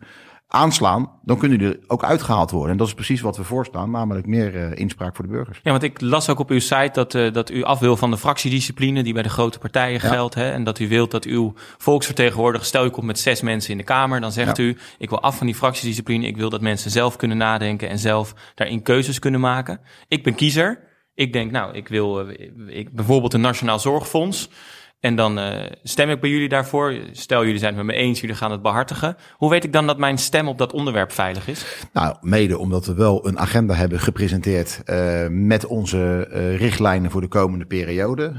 aanslaan, 0.50 1.12
dan 1.24 1.38
kunnen 1.38 1.58
die 1.60 1.68
er 1.68 1.80
ook 1.88 2.04
uitgehaald 2.04 2.52
worden. 2.52 2.72
En 2.72 2.78
dat 2.78 2.88
is 2.88 2.94
precies 2.94 3.22
wat 3.22 3.38
we 3.38 3.44
voorstaan, 3.44 3.92
namelijk 3.92 4.26
meer 4.28 4.56
eh, 4.56 4.80
inspraak 4.80 5.16
voor 5.16 5.26
de 5.26 5.32
burgers. 5.32 5.60
Ja, 5.64 5.72
want 5.72 5.84
ik 5.84 6.02
las 6.02 6.30
ook 6.30 6.40
op 6.40 6.50
uw 6.50 6.60
site 6.60 6.90
dat, 6.94 7.16
eh, 7.16 7.34
dat 7.34 7.50
u 7.50 7.64
af 7.64 7.80
wil 7.80 7.98
van 7.98 8.12
de 8.12 8.18
fractiediscipline 8.18 9.04
die 9.04 9.14
bij 9.14 9.24
de 9.24 9.30
grote 9.30 9.60
partijen 9.60 10.00
geldt. 10.00 10.36
Hè, 10.36 10.52
en 10.52 10.64
dat 10.64 10.80
u 10.80 10.88
wilt 10.88 11.12
dat 11.12 11.26
uw 11.26 11.54
volksvertegenwoordiger, 11.78 12.68
stel 12.68 12.86
u 12.86 12.90
komt 12.90 13.06
met 13.06 13.20
zes 13.20 13.42
mensen 13.42 13.72
in 13.72 13.78
de 13.78 13.84
Kamer, 13.84 14.22
dan 14.22 14.32
zegt 14.32 14.58
Ja. 14.58 14.64
u, 14.64 14.78
ik 14.98 15.10
wil 15.10 15.22
af 15.22 15.38
van 15.38 15.46
die 15.46 15.56
fractiediscipline. 15.56 16.26
Ik 16.28 16.38
wil 16.38 16.50
dat 16.50 16.62
mensen 16.62 16.92
zelf 16.92 17.16
kunnen 17.16 17.38
nadenken 17.38 17.90
en 17.90 18.00
zelf 18.00 18.34
daarin 18.56 18.82
keuzes 18.82 19.20
kunnen 19.20 19.40
maken. 19.40 19.80
Ik 20.08 20.24
ben 20.24 20.36
kiezer. 20.36 20.80
Ik 21.18 21.34
denk, 21.34 21.52
nou, 21.52 21.76
ik 21.76 21.88
wil 21.88 22.30
eh, 22.30 22.50
ik, 22.68 22.92
bijvoorbeeld 22.92 23.34
een 23.34 23.42
Nationaal 23.42 23.80
Zorgfonds. 23.80 24.50
En 25.00 25.16
dan 25.16 25.40
eh, 25.40 25.72
stem 25.84 26.10
ik 26.10 26.22
bij 26.22 26.30
jullie 26.30 26.50
daarvoor. 26.50 26.96
Stel, 27.12 27.44
jullie 27.46 27.60
zijn 27.60 27.76
het 27.76 27.86
met 27.86 27.96
me 27.96 28.02
eens, 28.02 28.22
jullie 28.22 28.36
gaan 28.36 28.52
het 28.52 28.62
behartigen. 28.62 29.16
Hoe 29.34 29.50
weet 29.50 29.64
ik 29.64 29.74
dan 29.74 29.88
dat 29.88 29.98
mijn 29.98 30.18
stem 30.18 30.48
op 30.48 30.58
dat 30.58 30.74
onderwerp 30.74 31.12
veilig 31.12 31.48
is? 31.48 31.86
Nou, 31.94 32.16
mede 32.22 32.58
omdat 32.58 32.86
we 32.86 32.94
wel 32.94 33.28
een 33.28 33.40
agenda 33.40 33.74
hebben 33.74 34.00
gepresenteerd 34.00 34.82
eh, 34.86 35.28
met 35.30 35.66
onze 35.66 36.28
eh, 36.32 36.58
richtlijnen 36.58 37.12
voor 37.12 37.22
de 37.22 37.28
komende 37.28 37.66
periode. 37.66 38.34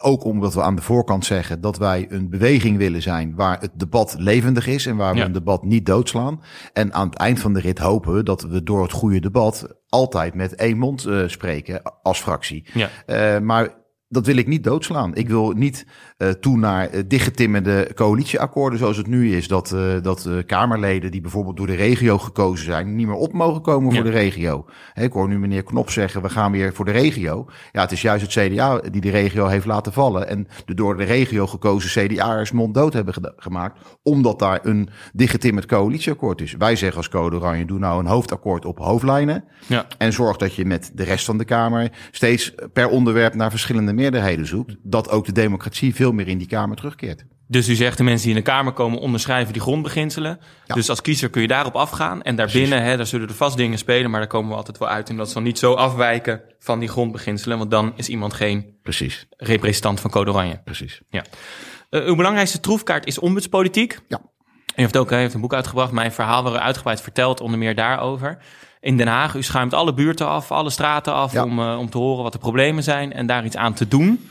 Ook 0.00 0.24
omdat 0.24 0.54
we 0.54 0.62
aan 0.62 0.76
de 0.76 0.82
voorkant 0.82 1.24
zeggen 1.24 1.60
dat 1.60 1.78
wij 1.78 2.06
een 2.08 2.30
beweging 2.30 2.76
willen 2.76 3.02
zijn 3.02 3.34
waar 3.34 3.60
het 3.60 3.70
debat 3.74 4.14
levendig 4.18 4.66
is 4.66 4.86
en 4.86 4.96
waar 4.96 5.12
we 5.12 5.18
Ja. 5.18 5.24
een 5.24 5.32
debat 5.32 5.62
niet 5.64 5.86
doodslaan. 5.86 6.42
En 6.72 6.92
aan 6.92 7.08
het 7.08 7.18
eind 7.18 7.40
van 7.40 7.52
de 7.52 7.60
rit 7.60 7.78
hopen 7.78 8.14
we 8.14 8.22
dat 8.22 8.42
we 8.42 8.62
door 8.62 8.82
het 8.82 8.92
goede 8.92 9.20
debat 9.20 9.74
altijd 9.88 10.34
met 10.34 10.54
één 10.54 10.78
mond 10.78 11.06
spreken 11.26 11.82
als 12.02 12.20
fractie. 12.20 12.64
Ja. 13.06 13.40
Maar 13.40 13.76
dat 14.08 14.26
wil 14.26 14.36
ik 14.36 14.46
niet 14.46 14.64
doodslaan. 14.64 15.14
Ik 15.14 15.28
wil 15.28 15.50
niet 15.50 15.86
eh 16.16 16.28
toe 16.28 16.56
naar 16.56 16.94
uh, 16.94 17.02
dichtgetimmerde 17.06 17.90
coalitieakkoorden 17.94 18.78
zoals 18.78 18.96
het 18.96 19.06
nu 19.06 19.36
is. 19.36 19.48
Dat, 19.48 19.72
eh, 19.72 20.02
dat 20.02 20.28
Kamerleden 20.46 21.10
die 21.10 21.20
bijvoorbeeld 21.20 21.56
door 21.56 21.66
de 21.66 21.74
regio 21.74 22.18
gekozen 22.18 22.64
zijn... 22.64 22.96
niet 22.96 23.06
meer 23.06 23.16
op 23.16 23.32
mogen 23.32 23.62
komen 23.62 23.94
voor 23.94 24.04
de 24.04 24.10
regio. 24.10 24.66
Ik 24.94 25.12
hoor 25.12 25.28
nu 25.28 25.38
meneer 25.38 25.62
Knop 25.62 25.90
zeggen, 25.90 26.22
we 26.22 26.28
gaan 26.28 26.52
weer 26.52 26.74
voor 26.74 26.84
de 26.84 26.90
regio. 26.90 27.46
Ja, 27.72 27.80
het 27.80 27.92
is 27.92 28.02
juist 28.02 28.34
het 28.34 28.52
CDA 28.52 28.80
die 28.90 29.00
de 29.00 29.10
regio 29.10 29.46
heeft 29.46 29.66
laten 29.66 29.92
vallen... 29.92 30.28
en 30.28 30.48
de 30.64 30.74
door 30.74 30.96
de 30.96 31.04
regio 31.04 31.46
gekozen 31.46 32.06
CDA'ers 32.06 32.52
monddood 32.52 32.92
hebben 32.92 33.34
gemaakt... 33.36 33.98
omdat 34.02 34.38
daar 34.38 34.60
een 34.62 34.88
dichtgetimmerd 35.12 35.66
coalitieakkoord 35.66 36.40
is. 36.40 36.54
Wij 36.58 36.76
zeggen 36.76 36.96
als 36.96 37.08
Code 37.08 37.36
Oranje, 37.36 37.64
doe 37.64 37.78
nou 37.78 38.00
een 38.00 38.06
hoofdakkoord 38.06 38.64
op 38.64 38.78
hoofdlijnen... 38.78 39.44
Ja. 39.66 39.86
En 39.98 40.12
zorg 40.12 40.36
dat 40.36 40.54
je 40.54 40.64
met 40.64 40.90
de 40.94 41.04
rest 41.04 41.24
van 41.24 41.38
de 41.38 41.44
Kamer 41.44 41.92
steeds 42.10 42.54
per 42.72 42.88
onderwerp 42.88 43.34
naar 43.34 43.50
verschillende 43.50 43.92
meerderheden 43.98 44.46
zoekt. 44.46 44.76
Dat 44.82 45.10
ook 45.10 45.26
de 45.26 45.32
democratie 45.32 45.94
veel 45.94 46.12
meer 46.12 46.28
in 46.28 46.38
die 46.38 46.46
Kamer 46.46 46.76
terugkeert. 46.76 47.24
Dus 47.50 47.68
u 47.68 47.74
zegt 47.74 47.96
de 47.96 48.02
mensen 48.02 48.26
die 48.26 48.36
in 48.36 48.42
de 48.44 48.50
Kamer 48.50 48.72
komen 48.72 48.98
onderschrijven 48.98 49.52
die 49.52 49.62
grondbeginselen. 49.62 50.38
Ja. 50.66 50.74
Dus 50.74 50.90
als 50.90 51.00
kiezer 51.00 51.30
kun 51.30 51.42
je 51.42 51.48
daarop 51.48 51.74
afgaan. 51.74 52.22
En 52.22 52.36
daarbinnen, 52.36 52.82
hè, 52.82 52.96
daar 52.96 53.06
zullen 53.06 53.28
er 53.28 53.34
vast 53.34 53.56
dingen 53.56 53.78
spelen, 53.78 54.10
maar 54.10 54.20
daar 54.20 54.28
komen 54.28 54.50
we 54.50 54.56
altijd 54.56 54.78
wel 54.78 54.88
uit. 54.88 55.08
En 55.08 55.16
dat 55.16 55.30
zal 55.30 55.42
niet 55.42 55.58
zo 55.58 55.74
afwijken 55.74 56.40
van 56.58 56.78
die 56.78 56.88
grondbeginselen, 56.88 57.58
want 57.58 57.70
dan 57.70 57.92
is 57.96 58.08
iemand 58.08 58.32
geen 58.34 58.76
Precies, 58.82 59.26
representant 59.36 60.00
van 60.00 60.10
Code 60.10 60.30
Oranje. 60.30 60.60
precies. 60.64 61.00
Ja. 61.10 61.24
Eh, 61.90 62.06
uw 62.06 62.16
belangrijkste 62.16 62.60
troefkaart 62.60 63.06
is 63.06 63.18
ombudspolitiek. 63.18 63.98
Ja. 64.08 64.16
En 64.16 64.24
u 64.76 64.80
heeft 64.82 64.96
ook 64.96 65.10
heeft 65.10 65.34
een 65.34 65.40
boek 65.40 65.54
uitgebracht, 65.54 65.92
Mijn 65.92 66.12
Verhaal, 66.12 66.42
waar 66.42 66.52
u 66.52 66.56
uitgebreid 66.56 67.00
vertelt, 67.00 67.40
onder 67.40 67.58
meer 67.58 67.74
daarover. 67.74 68.38
In 68.80 68.96
Den 68.96 69.08
Haag, 69.08 69.34
u 69.34 69.42
schuimt 69.42 69.74
alle 69.74 69.94
buurten 69.94 70.26
af, 70.28 70.52
alle 70.52 70.70
straten 70.70 71.12
af, 71.14 71.32
Ja. 71.32 71.44
om, 71.44 71.58
eh, 71.60 71.78
om 71.78 71.90
te 71.90 71.98
horen 71.98 72.22
wat 72.22 72.32
de 72.32 72.38
problemen 72.38 72.82
zijn 72.82 73.12
en 73.12 73.26
daar 73.26 73.44
iets 73.44 73.56
aan 73.56 73.74
te 73.74 73.88
doen. 73.88 74.28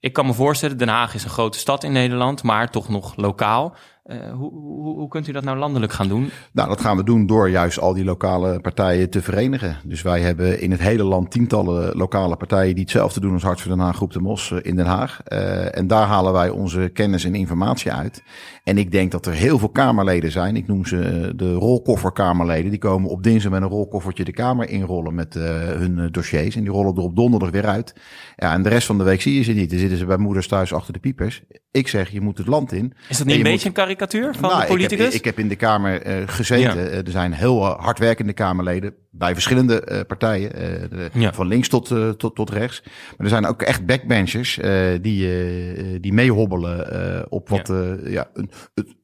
Ik 0.00 0.12
kan 0.12 0.26
me 0.26 0.32
voorstellen, 0.34 0.78
Den 0.78 0.88
Haag 0.88 1.14
is 1.14 1.24
een 1.24 1.30
grote 1.30 1.58
stad 1.58 1.84
in 1.84 1.92
Nederland, 1.92 2.42
maar 2.42 2.70
toch 2.70 2.88
nog 2.88 3.16
lokaal. 3.16 3.74
Uh, 4.08 4.30
hoe, 4.30 4.52
hoe, 4.96 5.08
kunt 5.08 5.28
u 5.28 5.32
dat 5.32 5.44
nou 5.44 5.58
landelijk 5.58 5.92
gaan 5.92 6.08
doen? 6.08 6.30
Nou, 6.52 6.68
dat 6.68 6.80
gaan 6.80 6.96
we 6.96 7.04
doen 7.04 7.26
door 7.26 7.50
juist 7.50 7.78
al 7.78 7.94
die 7.94 8.04
lokale 8.04 8.60
partijen 8.60 9.10
te 9.10 9.22
verenigen. 9.22 9.76
Dus 9.84 10.02
wij 10.02 10.20
hebben 10.20 10.60
in 10.60 10.70
het 10.70 10.80
hele 10.80 11.02
land 11.02 11.30
tientallen 11.30 11.96
lokale 11.96 12.36
partijen 12.36 12.74
die 12.74 12.82
hetzelfde 12.82 13.20
doen 13.20 13.32
als 13.32 13.42
Hart 13.42 13.60
voor 13.60 13.70
Den 13.70 13.80
Haag 13.80 13.96
Groep 13.96 14.12
de 14.12 14.20
Mos 14.20 14.50
in 14.50 14.76
Den 14.76 14.86
Haag. 14.86 15.20
Uh, 15.28 15.76
en 15.76 15.86
daar 15.86 16.06
halen 16.06 16.32
wij 16.32 16.50
onze 16.50 16.90
kennis 16.92 17.24
en 17.24 17.34
informatie 17.34 17.92
uit. 17.92 18.22
En 18.64 18.78
ik 18.78 18.90
denk 18.90 19.10
dat 19.10 19.26
er 19.26 19.32
heel 19.32 19.58
veel 19.58 19.68
Kamerleden 19.68 20.30
zijn. 20.30 20.56
Ik 20.56 20.66
noem 20.66 20.86
ze 20.86 21.32
de 21.36 21.52
rolkofferkamerleden. 21.52 22.70
Die 22.70 22.78
komen 22.78 23.10
op 23.10 23.22
dinsdag 23.22 23.52
met 23.52 23.62
een 23.62 23.68
rolkoffertje 23.68 24.24
de 24.24 24.32
Kamer 24.32 24.68
inrollen 24.68 25.14
met 25.14 25.34
hun 25.34 26.08
dossiers. 26.10 26.56
En 26.56 26.62
die 26.62 26.72
rollen 26.72 26.96
er 26.96 27.02
op 27.02 27.16
donderdag 27.16 27.50
weer 27.50 27.66
uit. 27.66 27.94
Ja, 28.36 28.52
en 28.52 28.62
de 28.62 28.68
rest 28.68 28.86
van 28.86 28.98
de 28.98 29.04
week 29.04 29.20
zie 29.20 29.34
je 29.34 29.42
ze 29.42 29.52
niet. 29.52 29.70
Dan 29.70 29.78
zitten 29.78 29.98
ze 29.98 30.06
bij 30.06 30.16
moeders 30.16 30.48
thuis 30.48 30.72
achter 30.72 30.92
de 30.92 30.98
piepers. 30.98 31.42
Ik 31.70 31.88
zeg, 31.88 32.10
je 32.10 32.20
moet 32.20 32.38
het 32.38 32.46
land 32.46 32.72
in. 32.72 32.92
Is 33.08 33.18
dat 33.18 33.26
niet 33.26 33.36
een 33.36 33.42
beetje 33.42 33.68
een 33.68 33.74
karikatuur 33.74 34.34
van 34.34 34.48
nou, 34.48 34.60
de 34.60 34.66
politicus? 34.66 35.06
Ik 35.06 35.12
heb, 35.12 35.12
ik 35.12 35.24
heb, 35.24 35.38
in 35.38 35.48
de 35.48 35.56
Kamer 35.56 36.06
uh, 36.06 36.28
gezeten. 36.28 36.84
Ja. 36.84 36.90
er 36.90 37.10
zijn 37.10 37.32
heel 37.32 37.64
hardwerkende 37.64 38.32
Kamerleden 38.32 38.94
bij 39.10 39.32
verschillende 39.32 39.88
uh, 39.92 40.00
partijen. 40.06 40.50
De, 40.90 41.10
ja. 41.12 41.32
Van 41.32 41.46
links 41.46 41.68
tot, 41.68 41.94
tot, 42.18 42.34
tot 42.34 42.50
rechts. 42.50 42.82
Maar 42.84 43.26
er 43.26 43.28
zijn 43.28 43.46
ook 43.46 43.62
echt 43.62 43.86
backbenchers 43.86 44.58
die, 45.00 46.00
die 46.00 46.12
meehobbelen 46.12 47.26
op 47.30 47.48
wat 47.48 47.72
ja. 48.04 48.30
een, 48.34 48.50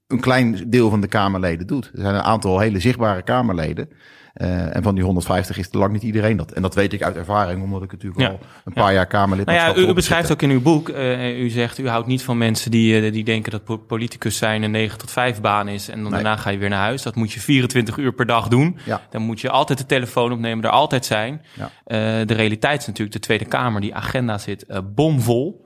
een 0.07 0.21
klein 0.21 0.71
deel 0.71 0.91
van 0.91 1.01
de 1.01 1.09
Kamerleden 1.09 1.67
doet. 1.67 1.91
Er 1.95 2.01
zijn 2.01 2.15
een 2.15 2.23
aantal 2.23 2.59
hele 2.59 2.81
zichtbare 2.81 3.23
Kamerleden. 3.23 3.89
Uh, 4.35 4.77
en 4.77 4.83
van 4.83 4.95
die 4.95 5.05
150 5.05 5.59
is 5.59 5.69
lang 5.71 5.93
niet 5.93 6.03
iedereen 6.03 6.37
dat. 6.37 6.53
En 6.53 6.63
dat 6.63 6.75
weet 6.75 6.93
ik 6.93 7.03
uit 7.03 7.17
ervaring, 7.17 7.63
omdat 7.63 7.83
ik 7.83 7.93
natuurlijk 7.93 8.21
ja. 8.21 8.29
al 8.29 8.39
een 8.65 8.73
paar 8.73 8.93
jaar 8.93 9.07
Kamerlid 9.07 9.47
nou 9.47 9.59
ja, 9.59 9.77
u, 9.77 9.89
u 9.89 9.93
beschrijft 9.93 10.33
ook 10.33 10.43
in 10.43 10.51
uw 10.51 10.63
boek, 10.63 10.89
uh, 10.89 11.41
u 11.41 11.49
zegt, 11.49 11.79
u 11.79 11.89
houdt 11.89 12.07
niet 12.07 12.23
van 12.23 12.39
mensen 12.39 12.71
die, 12.71 13.01
uh, 13.01 13.13
die 13.13 13.25
denken 13.25 13.53
dat 13.53 13.87
politicus 13.87 14.37
zijn 14.37 14.63
een 14.63 14.71
9 14.71 14.99
tot 14.99 15.11
5 15.11 15.41
baan 15.41 15.69
is 15.69 15.89
en 15.89 16.03
dan 16.03 16.13
nee. 16.13 16.23
daarna 16.23 16.37
ga 16.37 16.51
je 16.51 16.59
weer 16.59 16.69
naar 16.69 16.85
huis. 16.85 17.03
Dat 17.03 17.15
moet 17.15 17.33
je 17.33 17.41
24 17.41 17.97
uur 17.97 18.13
per 18.13 18.27
dag 18.27 18.49
doen. 18.49 18.79
Ja. 18.85 19.01
Dan 19.11 19.23
moet 19.23 19.41
je 19.41 19.51
altijd 19.51 19.79
de 19.79 19.87
telefoon 19.87 20.33
opnemen, 20.33 20.65
er 20.65 20.71
altijd 20.71 21.05
zijn. 21.05 21.43
De 21.87 22.25
realiteit 22.27 22.81
is 22.81 22.87
natuurlijk, 22.87 23.17
de 23.17 23.23
Tweede 23.23 23.45
Kamer, 23.45 23.81
die 23.81 23.95
agenda 23.95 24.39
zit 24.39 24.67
bomvol. 24.95 25.64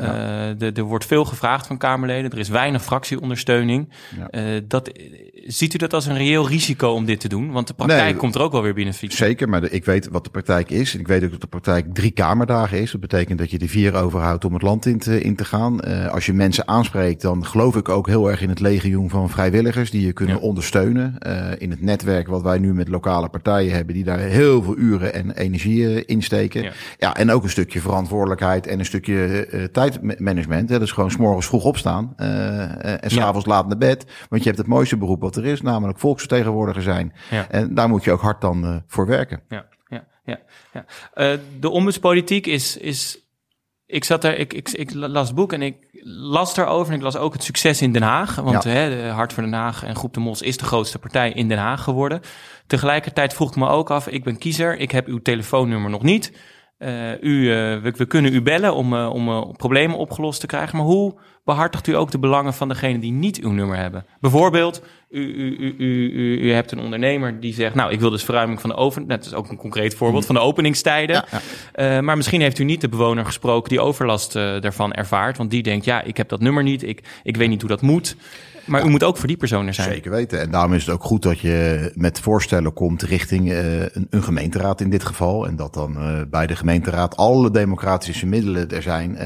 Ja. 0.00 0.54
Uh, 0.60 0.76
er 0.76 0.82
wordt 0.82 1.06
veel 1.06 1.24
gevraagd 1.24 1.66
van 1.66 1.78
Kamerleden. 1.78 2.30
Er 2.30 2.38
is 2.38 2.48
weinig 2.48 2.82
fractieondersteuning. 2.82 3.88
Ja. 4.16 4.54
Uh, 4.54 4.60
dat, 4.68 4.90
ziet 5.46 5.74
u 5.74 5.78
dat 5.78 5.94
als 5.94 6.06
een 6.06 6.16
reëel 6.16 6.48
risico 6.48 6.88
om 6.88 7.04
dit 7.04 7.20
te 7.20 7.28
doen? 7.28 7.50
Want 7.50 7.66
de 7.66 7.74
praktijk 7.74 8.04
nee, 8.04 8.16
komt 8.16 8.34
er 8.34 8.40
ook 8.40 8.52
wel 8.52 8.62
weer 8.62 8.74
binnen 8.74 8.94
fietsen. 8.94 9.26
Zeker, 9.26 9.48
maar 9.48 9.60
de, 9.60 9.70
ik 9.70 9.84
weet 9.84 10.08
wat 10.08 10.24
de 10.24 10.30
praktijk 10.30 10.70
is. 10.70 10.94
En 10.94 11.00
ik 11.00 11.08
weet 11.08 11.24
ook 11.24 11.30
dat 11.30 11.40
de 11.40 11.46
praktijk 11.46 11.94
drie 11.94 12.10
kamerdagen 12.10 12.80
is. 12.80 12.90
Dat 12.90 13.00
betekent 13.00 13.38
dat 13.38 13.50
je 13.50 13.58
er 13.58 13.68
vier 13.68 13.94
overhoudt 13.94 14.44
om 14.44 14.52
het 14.52 14.62
land 14.62 14.86
in 14.86 14.98
te, 14.98 15.20
in 15.20 15.36
te 15.36 15.44
gaan. 15.44 15.80
Uh, 15.84 16.06
als 16.06 16.26
je 16.26 16.32
mensen 16.32 16.68
aanspreekt, 16.68 17.22
dan 17.22 17.46
geloof 17.46 17.76
ik 17.76 17.88
ook 17.88 18.06
heel 18.06 18.30
erg 18.30 18.42
in 18.42 18.48
het 18.48 18.60
legioen 18.60 19.10
van 19.10 19.30
vrijwilligers 19.30 19.90
die 19.90 20.06
je 20.06 20.12
kunnen 20.12 20.36
ja. 20.36 20.42
ondersteunen. 20.42 21.18
in 21.58 21.70
het 21.70 21.80
netwerk 21.80 22.26
wat 22.26 22.42
wij 22.42 22.58
nu 22.58 22.74
met 22.74 22.88
lokale 22.88 23.28
partijen 23.28 23.74
hebben, 23.74 23.94
die 23.94 24.04
daar 24.04 24.18
heel 24.18 24.62
veel 24.62 24.76
uren 24.76 25.14
en 25.14 25.30
energie 25.36 26.04
insteken. 26.04 26.62
Ja. 26.62 26.72
ja, 26.98 27.16
en 27.16 27.30
ook 27.30 27.42
een 27.42 27.50
stukje 27.50 27.80
verantwoordelijkheid 27.80 28.66
en 28.66 28.78
een 28.78 28.84
stukje 28.84 29.48
tijd 29.72 29.89
tijdmanagement. 29.90 30.68
Hè, 30.68 30.78
dus 30.78 30.92
gewoon 30.92 31.10
s'morgens 31.10 31.46
vroeg 31.46 31.64
opstaan 31.64 32.14
uh, 32.16 33.04
en 33.04 33.10
s'avonds 33.10 33.46
ja. 33.46 33.52
laat 33.52 33.66
naar 33.66 33.78
bed. 33.78 34.26
Want 34.28 34.42
je 34.42 34.48
hebt 34.48 34.60
het 34.60 34.70
mooiste 34.70 34.96
beroep 34.96 35.20
wat 35.20 35.36
er 35.36 35.46
is, 35.46 35.62
namelijk 35.62 35.98
volksvertegenwoordiger 35.98 36.82
zijn. 36.82 37.12
Ja. 37.30 37.48
En 37.48 37.74
daar 37.74 37.88
moet 37.88 38.04
je 38.04 38.12
ook 38.12 38.20
hard 38.20 38.40
dan 38.40 38.64
uh, 38.64 38.76
voor 38.86 39.06
werken. 39.06 39.42
Ja, 39.48 39.66
ja, 39.88 40.04
ja. 40.24 40.38
ja. 40.72 40.84
Uh, 41.14 41.38
de 41.60 41.70
ombudspolitiek 41.70 42.46
is, 42.46 42.76
is 42.76 43.24
ik 43.86 44.04
zat 44.04 44.24
er, 44.24 44.38
ik, 44.38 44.52
ik, 44.52 44.68
ik 44.68 44.94
las 44.94 45.26
het 45.26 45.36
boek 45.36 45.52
en 45.52 45.62
ik 45.62 45.76
las 46.02 46.56
erover 46.56 46.92
en 46.92 46.98
ik 46.98 47.04
las 47.04 47.16
ook 47.16 47.32
het 47.32 47.42
succes 47.42 47.82
in 47.82 47.92
Den 47.92 48.02
Haag. 48.02 48.34
Want 48.34 48.62
ja. 48.62 48.70
hè, 48.70 49.02
de 49.02 49.08
Hart 49.08 49.32
voor 49.32 49.42
Den 49.42 49.52
Haag 49.52 49.84
en 49.84 49.96
Groep 49.96 50.14
de 50.14 50.20
Mos 50.20 50.42
is 50.42 50.56
de 50.56 50.64
grootste 50.64 50.98
partij 50.98 51.32
in 51.32 51.48
Den 51.48 51.58
Haag 51.58 51.82
geworden. 51.82 52.20
Tegelijkertijd 52.66 53.34
vroeg 53.34 53.50
ik 53.50 53.56
me 53.56 53.68
ook 53.68 53.90
af, 53.90 54.08
ik 54.08 54.24
ben 54.24 54.38
kiezer, 54.38 54.78
ik 54.78 54.90
heb 54.90 55.06
uw 55.06 55.18
telefoonnummer 55.22 55.90
nog 55.90 56.02
niet. 56.02 56.32
Uh, 56.82 57.22
u, 57.22 57.42
uh, 57.42 57.82
we, 57.82 57.92
we, 57.96 58.06
kunnen 58.06 58.34
u 58.34 58.42
bellen 58.42 58.74
om, 58.74 58.92
uh, 58.92 59.10
om 59.12 59.56
problemen 59.56 59.96
opgelost 59.96 60.40
te 60.40 60.46
krijgen. 60.46 60.76
Maar 60.76 60.86
hoe 60.86 61.14
behartigt 61.44 61.86
u 61.86 61.96
ook 61.96 62.10
de 62.10 62.18
belangen 62.18 62.54
van 62.54 62.68
degene 62.68 62.98
die 62.98 63.12
niet 63.12 63.40
uw 63.40 63.50
nummer 63.50 63.76
hebben? 63.76 64.04
Bijvoorbeeld, 64.20 64.82
u, 65.10 65.20
u, 65.20 65.74
u, 65.78 66.40
u, 66.40 66.52
hebt 66.52 66.72
een 66.72 66.80
ondernemer 66.80 67.40
die 67.40 67.54
zegt... 67.54 67.74
nou, 67.74 67.92
ik 67.92 68.00
wil 68.00 68.10
dus 68.10 68.24
verruiming 68.24 68.60
van 68.60 68.70
de 68.70 68.76
oven... 68.76 69.06
dat 69.06 69.24
is 69.24 69.34
ook 69.34 69.48
een 69.48 69.56
concreet 69.56 69.94
voorbeeld 69.94 70.26
van 70.26 70.34
de 70.34 70.40
openingstijden. 70.40 71.24
Ja. 71.74 72.00
maar 72.00 72.16
misschien 72.16 72.40
heeft 72.40 72.58
u 72.58 72.64
niet 72.64 72.80
de 72.80 72.88
bewoner 72.88 73.24
gesproken... 73.24 73.68
die 73.68 73.80
overlast 73.80 74.32
daarvan 74.32 74.92
ervaart. 74.92 75.36
Want 75.36 75.50
die 75.50 75.62
denkt, 75.62 75.84
ja, 75.84 76.02
ik 76.02 76.16
heb 76.16 76.28
dat 76.28 76.40
nummer 76.40 76.62
niet. 76.62 76.82
Ik, 76.82 77.02
ik 77.22 77.36
weet 77.36 77.48
niet 77.48 77.60
hoe 77.60 77.70
dat 77.70 77.82
moet. 77.82 78.16
Maar 78.64 78.84
u 78.84 78.88
moet 78.88 79.04
ook 79.04 79.16
voor 79.16 79.26
die 79.26 79.36
persoon 79.36 79.66
er 79.66 79.74
zijn. 79.74 79.92
Zeker 79.92 80.10
weten. 80.10 80.40
En 80.40 80.50
daarom 80.50 80.74
is 80.74 80.86
het 80.86 80.94
ook 80.94 81.04
goed 81.04 81.22
dat 81.22 81.38
je 81.38 81.90
met 81.94 82.20
voorstellen 82.20 82.72
komt 82.72 83.02
richting 83.02 83.50
uh, 83.50 83.80
een, 83.80 84.06
een, 84.10 84.22
gemeenteraad 84.22 84.80
in 84.80 84.90
dit 84.90 85.04
geval. 85.04 85.46
En 85.46 85.56
dat 85.56 85.74
dan 85.74 86.26
bij 86.30 86.46
de 86.46 86.56
gemeenteraad 86.56 87.16
alle 87.16 87.50
democratische 87.50 88.26
middelen 88.26 88.70
er 88.70 88.82
zijn 88.82 89.18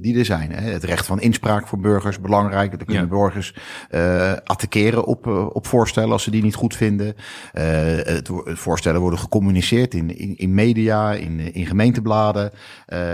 die 0.00 0.18
er 0.18 0.24
zijn. 0.24 0.52
Hè. 0.52 0.70
Het 0.70 0.84
recht 0.84 1.06
van 1.06 1.20
inspraak 1.20 1.49
voor 1.58 1.78
burgers, 1.78 2.20
belangrijk. 2.20 2.70
Dat 2.70 2.84
kunnen 2.84 3.02
ja. 3.02 3.08
burgers 3.08 3.54
attackeren 4.44 5.04
op, 5.04 5.26
op 5.26 5.66
voorstellen 5.66 6.12
als 6.12 6.22
ze 6.22 6.30
die 6.30 6.42
niet 6.42 6.54
goed 6.54 6.76
vinden. 6.76 7.14
Het, 7.52 8.28
het, 8.28 8.58
voorstellen 8.58 9.00
worden 9.00 9.18
gecommuniceerd 9.18 9.94
in, 9.94 10.18
in, 10.18 10.36
in 10.36 10.54
media, 10.54 11.12
in, 11.12 11.54
in 11.54 11.66
gemeentebladen. 11.66 12.52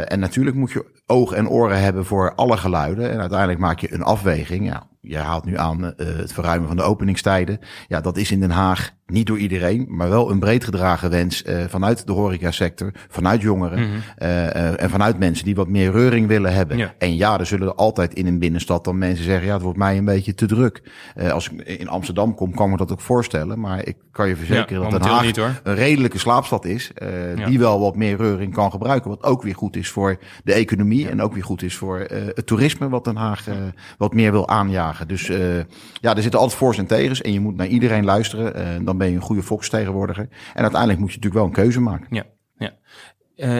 en 0.04 0.18
natuurlijk 0.18 0.56
moet 0.56 0.72
je 0.72 0.84
oog 1.06 1.32
en 1.32 1.48
oren 1.48 1.80
hebben 1.80 2.04
voor 2.04 2.34
alle 2.34 2.56
geluiden. 2.56 3.10
En 3.10 3.20
uiteindelijk 3.20 3.58
maak 3.58 3.78
je 3.78 3.94
een 3.94 4.02
afweging. 4.02 4.66
Ja, 4.66 4.86
je 5.06 5.18
haalt 5.18 5.44
nu 5.44 5.58
aan 5.58 5.84
uh, 5.84 5.90
het 5.96 6.32
verruimen 6.32 6.68
van 6.68 6.76
de 6.76 6.82
openingstijden. 6.82 7.58
Ja, 7.88 8.00
dat 8.00 8.16
is 8.16 8.30
in 8.30 8.40
Den 8.40 8.50
Haag 8.50 8.94
niet 9.06 9.26
door 9.26 9.38
iedereen, 9.38 9.86
maar 9.88 10.08
wel 10.08 10.30
een 10.30 10.38
breed 10.38 10.64
gedragen 10.64 11.10
wens 11.10 11.44
uh, 11.44 11.64
vanuit 11.68 12.06
de 12.06 12.12
horecasector, 12.12 12.92
vanuit 13.08 13.42
jongeren 13.42 13.78
mm 13.78 13.84
-hmm. 13.84 14.02
uh, 14.18 14.82
en 14.82 14.90
vanuit 14.90 15.18
mensen 15.18 15.44
die 15.44 15.54
wat 15.54 15.68
meer 15.68 15.90
reuring 15.90 16.26
willen 16.26 16.52
hebben. 16.52 16.76
Ja. 16.76 16.94
En 16.98 17.16
ja, 17.16 17.38
er 17.38 17.46
zullen 17.46 17.66
er 17.68 17.74
altijd 17.74 18.14
in 18.14 18.26
een 18.26 18.38
binnenstad 18.38 18.84
dan 18.84 18.98
mensen 18.98 19.24
zeggen, 19.24 19.46
ja, 19.46 19.52
het 19.52 19.62
wordt 19.62 19.78
mij 19.78 19.98
een 19.98 20.04
beetje 20.04 20.34
te 20.34 20.46
druk. 20.46 20.82
als 21.30 21.50
ik 21.50 21.60
in 21.62 21.88
Amsterdam 21.88 22.34
kom, 22.34 22.54
kan 22.54 22.64
ik 22.64 22.70
me 22.70 22.76
dat 22.76 22.92
ook 22.92 23.00
voorstellen, 23.00 23.60
maar 23.60 23.86
ik 23.86 23.96
kan 24.12 24.28
je 24.28 24.36
verzekeren 24.36 24.82
ja, 24.82 24.88
dat 24.88 25.02
Den 25.02 25.10
Haag 25.10 25.24
niet, 25.24 25.36
een 25.36 25.74
redelijke 25.74 26.18
slaapstad 26.18 26.64
is, 26.64 26.90
ja. 27.36 27.46
die 27.46 27.58
wel 27.58 27.80
wat 27.80 27.96
meer 27.96 28.16
reuring 28.16 28.54
kan 28.54 28.70
gebruiken, 28.70 29.10
wat 29.10 29.22
ook 29.22 29.42
weer 29.42 29.54
goed 29.54 29.76
is 29.76 29.88
voor 29.88 30.18
de 30.44 30.52
economie 30.52 30.95
en 31.04 31.22
ook 31.22 31.34
weer 31.34 31.44
goed 31.44 31.62
is 31.62 31.76
voor 31.76 31.98
het 32.08 32.46
toerisme 32.46 32.88
wat 32.88 33.04
Den 33.04 33.16
Haag 33.16 33.44
wat 33.98 34.14
meer 34.14 34.30
wil 34.30 34.48
aanjagen. 34.48 35.08
Dus 35.08 35.26
ja, 36.00 36.14
er 36.14 36.22
zitten 36.22 36.40
altijd 36.40 36.58
voor's 36.58 36.78
en 36.78 36.86
tegens 36.86 37.22
en 37.22 37.32
je 37.32 37.40
moet 37.40 37.56
naar 37.56 37.66
iedereen 37.66 38.04
luisteren. 38.04 38.84
dan 38.84 38.98
ben 38.98 39.08
je 39.08 39.14
een 39.14 39.20
goede 39.20 39.42
volksvertegenwoordiger. 39.42 40.28
En 40.54 40.62
uiteindelijk 40.62 41.00
moet 41.00 41.12
je 41.12 41.16
natuurlijk 41.16 41.34
wel 41.34 41.44
een 41.44 41.64
keuze 41.64 41.80
maken. 41.80 42.06
Ja, 42.10 42.24
ja. 42.56 42.72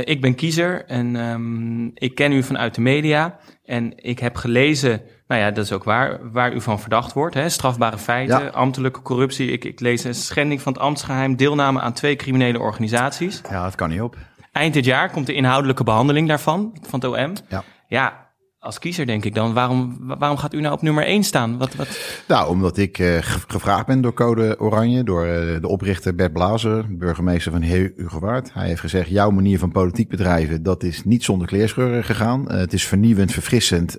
Ik 0.05 0.21
ben 0.21 0.35
kiezer 0.35 0.85
en 0.85 1.16
um, 1.16 1.90
ik 1.95 2.14
ken 2.14 2.33
u 2.33 2.43
vanuit 2.43 2.75
de 2.75 2.81
media. 2.81 3.38
En 3.64 3.93
ik 3.97 4.19
heb 4.19 4.37
gelezen, 4.37 5.02
nou 5.26 5.40
ja, 5.40 5.50
dat 5.50 5.64
is 5.64 5.73
ook 5.73 5.85
waar, 5.85 6.31
waar 6.33 6.55
u 6.55 6.61
van 6.61 6.81
verdacht 6.81 7.12
wordt. 7.12 7.35
Hè? 7.35 7.49
Strafbare 7.49 7.99
feiten, 7.99 8.43
ja. 8.43 8.49
ambtelijke 8.49 9.02
corruptie. 9.02 9.50
Ik, 9.50 9.64
ik 9.64 9.81
lees 9.81 10.05
een 10.05 10.14
schending 10.14 10.62
van 10.62 10.73
het 10.73 10.83
ambtsgeheim, 10.83 11.37
deelname 11.37 11.81
aan 11.81 11.93
twee 11.93 12.16
criminele 12.16 12.59
organisaties. 12.59 13.40
Ja, 13.50 13.64
dat 13.64 13.75
kan 13.75 13.88
niet 13.88 14.00
op. 14.00 14.16
Eind 14.56 14.75
dit 14.75 14.84
jaar 14.84 15.10
komt 15.10 15.26
de 15.26 15.34
inhoudelijke 15.34 15.84
behandeling 15.84 16.28
daarvan, 16.28 16.76
van 16.82 17.00
het 17.00 17.08
OM. 17.08 17.32
Ja. 17.48 17.64
Ja, 17.88 18.25
als 18.66 18.78
kiezer 18.78 19.06
denk 19.06 19.25
ik 19.25 19.35
dan, 19.35 19.52
waarom, 19.52 19.96
waarom 20.18 20.37
gaat 20.38 20.54
u 20.54 20.61
nou 20.61 20.75
op 20.75 20.82
nummer 20.82 21.04
1 21.04 21.23
staan? 21.23 21.58
Wat, 21.58 21.75
wat... 21.75 21.88
Nou, 22.28 22.49
omdat 22.49 22.76
ik 22.76 22.99
uh, 22.99 23.16
gevraagd 23.20 23.87
ben 23.87 24.00
door 24.00 24.14
Code 24.14 24.61
Oranje, 24.61 25.04
door 25.04 25.26
uh, 25.26 25.61
de 25.61 25.68
oprichter 25.68 26.14
Bert 26.14 26.32
Blazer, 26.32 26.96
burgemeester 26.96 27.52
van 27.52 27.61
Heel 27.61 27.88
Ugewaard. 27.96 28.52
Hij 28.52 28.66
heeft 28.66 28.80
gezegd, 28.80 29.08
jouw 29.08 29.30
manier 29.30 29.58
van 29.58 29.73
politiek 29.73 30.08
bedrijven, 30.08 30.62
dat 30.62 30.82
is 30.82 31.04
niet 31.04 31.25
zonder 31.25 31.46
kleerscheuren 31.46 32.04
gegaan. 32.04 32.44
Uh, 32.49 32.56
het 32.56 32.73
is 32.73 32.87
vernieuwend, 32.87 33.32
verfrissend, 33.32 33.96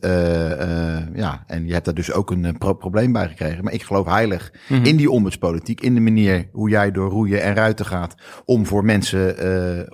ja, 1.13 1.43
en 1.47 1.67
je 1.67 1.73
hebt 1.73 1.85
daar 1.85 1.93
dus 1.93 2.11
ook 2.11 2.31
een 2.31 2.57
pro 2.57 2.73
probleem 2.73 3.11
bij 3.11 3.27
gekregen. 3.27 3.63
Maar 3.63 3.73
ik 3.73 3.83
geloof 3.83 4.05
heilig 4.05 4.51
mm 4.67 4.77
-hmm. 4.77 4.85
in 4.85 4.95
die 4.95 5.11
ombudspolitiek, 5.11 5.81
in 5.81 5.93
de 5.93 6.01
manier 6.01 6.47
hoe 6.51 6.69
jij 6.69 6.91
door 6.91 7.09
roeien 7.09 7.41
en 7.41 7.53
ruiten 7.55 7.85
gaat 7.85 8.15
om 8.45 8.65
voor 8.65 8.85
mensen 8.85 9.35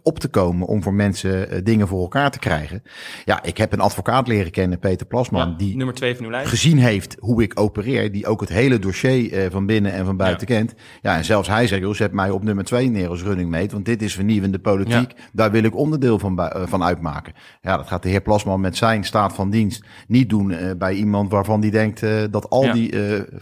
op 0.03 0.19
te 0.19 0.27
komen, 0.27 0.67
om 0.67 0.83
voor 0.83 0.93
mensen 0.93 1.63
dingen 1.63 1.87
voor 1.87 2.01
elkaar 2.01 2.31
te 2.31 2.39
krijgen. 2.39 2.83
Ja, 3.25 3.43
ik 3.43 3.57
heb 3.57 3.73
een 3.73 3.79
advocaat 3.79 4.27
leren 4.27 4.51
kennen 4.51 4.62
kennen, 4.63 4.89
Peter 4.89 5.07
Plasman, 5.07 5.49
ja, 5.49 5.55
die 5.57 5.75
nummer 5.75 5.95
twee 5.95 6.15
van 6.15 6.25
uw 6.25 6.31
lijst. 6.31 6.49
gezien 6.49 6.77
heeft 6.77 7.15
hoe 7.19 7.43
ik 7.43 7.59
opereer, 7.59 8.11
die 8.11 8.27
ook 8.27 8.41
het 8.41 8.49
hele 8.49 8.79
dossier 8.79 9.33
uh, 9.33 9.51
van 9.51 9.65
binnen 9.65 9.93
en 9.93 10.05
van 10.05 10.17
buiten 10.17 10.47
ja. 10.47 10.55
kent. 10.55 10.73
Ja, 11.01 11.17
en 11.17 11.25
zelfs 11.25 11.47
hij 11.47 11.67
zegt, 11.67 11.81
joh, 11.81 11.93
zet 11.93 12.11
mij 12.11 12.29
op 12.29 12.43
nummer 12.43 12.63
twee 12.63 12.89
neer 12.89 13.09
als 13.09 13.21
running 13.21 13.49
mate, 13.49 13.71
want 13.71 13.85
dit 13.85 14.01
is 14.01 14.13
vernieuwende 14.13 14.59
politiek. 14.59 15.11
Ja. 15.11 15.23
Daar 15.31 15.51
wil 15.51 15.63
ik 15.63 15.75
onderdeel 15.75 16.19
van, 16.19 16.39
uh, 16.39 16.61
van 16.65 16.83
uitmaken. 16.83 17.33
Ja, 17.61 17.77
dat 17.77 17.87
gaat 17.87 18.03
de 18.03 18.09
heer 18.09 18.21
Plasman 18.21 18.61
met 18.61 18.77
zijn 18.77 19.03
staat 19.03 19.33
van 19.33 19.49
dienst 19.49 19.85
niet 20.07 20.29
doen 20.29 20.49
uh, 20.49 20.71
bij 20.77 20.93
iemand 20.93 21.31
waarvan 21.31 21.61
die 21.61 21.71
denkt 21.71 22.01
dat 22.31 22.49
al 22.49 22.71
die 22.71 22.93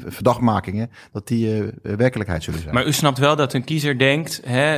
verdachtmakingen, 0.05 0.89
dat 1.11 1.27
die 1.27 1.71
werkelijkheid 1.81 2.43
zullen 2.43 2.59
zijn. 2.59 2.73
Maar 2.73 2.87
u 2.87 2.93
snapt 2.93 3.17
wel 3.17 3.35
dat 3.35 3.53
een 3.53 3.63
kiezer 3.63 3.97
denkt, 3.97 4.41
hè, 4.45 4.75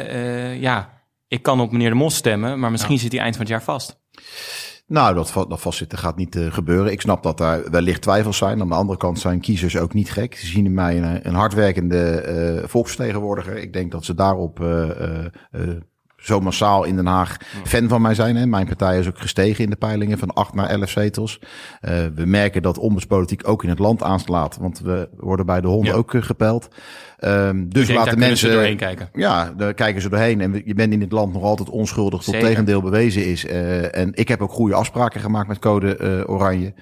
ja, 0.52 1.02
ik 1.28 1.44
kan 1.44 1.60
op 1.60 1.72
meneer 1.72 1.90
De 1.90 1.96
Mos 1.96 2.16
stemmen, 2.16 2.60
maar 2.60 2.72
misschien 2.72 3.00
zit 3.00 3.12
hij 3.12 3.22
eind 3.22 3.36
van 3.36 3.46
het 3.46 3.54
jaar 3.54 3.64
vast. 3.64 4.02
Nou, 4.94 5.16
dat, 5.16 5.34
dat 5.50 5.62
vastzitten 5.62 5.98
gaat 5.98 6.16
niet 6.16 6.36
eh, 6.36 6.52
gebeuren. 6.52 6.92
Ik 6.92 7.02
snap 7.02 7.24
dat 7.24 7.38
daar 7.38 7.72
wellicht 7.72 8.02
twijfels 8.02 8.38
zijn. 8.38 8.62
Aan 8.62 8.68
de 8.68 8.74
andere 8.74 8.98
kant 8.98 9.20
zijn 9.20 9.40
kiezers 9.40 9.78
ook 9.78 9.94
niet 9.94 10.12
gek. 10.12 10.36
Ze 10.36 10.46
zien 10.46 10.66
in 10.66 10.74
mij 10.74 10.98
een, 10.98 11.28
een 11.28 11.34
hardwerkende 11.34 12.22
eh, 12.22 12.68
volksvertegenwoordiger. 12.68 13.58
Ik 13.58 13.74
denk 13.74 13.92
dat 13.92 14.06
ze 14.06 14.14
daarop 14.14 14.60
eh, 14.60 14.90
zo 16.24 16.40
massaal 16.40 16.84
in 16.84 16.96
Den 16.96 17.06
Haag 17.06 17.38
fan 17.64 17.88
van 17.88 18.02
mij 18.02 18.14
zijn. 18.16 18.36
Hè. 18.36 18.46
Mijn 18.46 18.66
partij 18.66 19.00
is 19.00 19.08
ook 19.08 19.20
gestegen 19.20 19.64
in 19.64 19.70
de 19.70 19.76
peilingen 19.76 20.18
van 20.18 20.34
8 20.34 20.54
naar 20.54 20.70
11 20.70 20.90
zetels. 20.90 21.40
Eh, 21.82 21.94
we 22.16 22.26
merken 22.26 22.62
dat 22.62 22.78
ombudspolitiek 22.78 23.48
ook 23.48 23.64
in 23.64 23.70
het 23.70 23.80
land 23.80 24.04
aanslaat. 24.04 24.58
Want 24.60 24.80
we 24.80 25.10
worden 25.18 25.46
bij 25.46 25.62
de 25.62 25.68
honden 25.68 25.92
Ja. 25.92 25.98
ook 25.98 26.14
eh, 26.14 26.22
gepeld. 26.22 26.68
Ehm, 27.18 27.68
dus 27.68 27.88
denk, 27.88 28.00
laten 28.00 28.20
mensen 28.20 28.48
ze 28.50 28.54
doorheen 28.54 28.78
kijken. 28.78 29.10
ja, 29.14 29.54
daar 29.58 29.74
kijken 29.74 30.02
ze 30.02 30.10
doorheen. 30.10 30.42
En 30.42 30.62
je 30.66 30.74
bent 30.74 30.94
in 30.94 31.00
dit 31.00 31.12
land 31.12 31.34
nog 31.34 31.44
altijd 31.44 31.70
onschuldig 31.70 32.22
tot 32.24 32.34
Zeker. 32.34 32.50
tegendeel 32.50 32.82
bewezen 32.82 33.26
is. 33.26 33.46
Eh, 33.46 33.98
en 33.98 34.10
ik 34.14 34.28
heb 34.28 34.42
ook 34.42 34.52
goede 34.52 34.76
afspraken 34.76 35.22
gemaakt 35.22 35.48
met 35.48 35.60
Code 35.60 36.24
Oranje. 36.28 36.74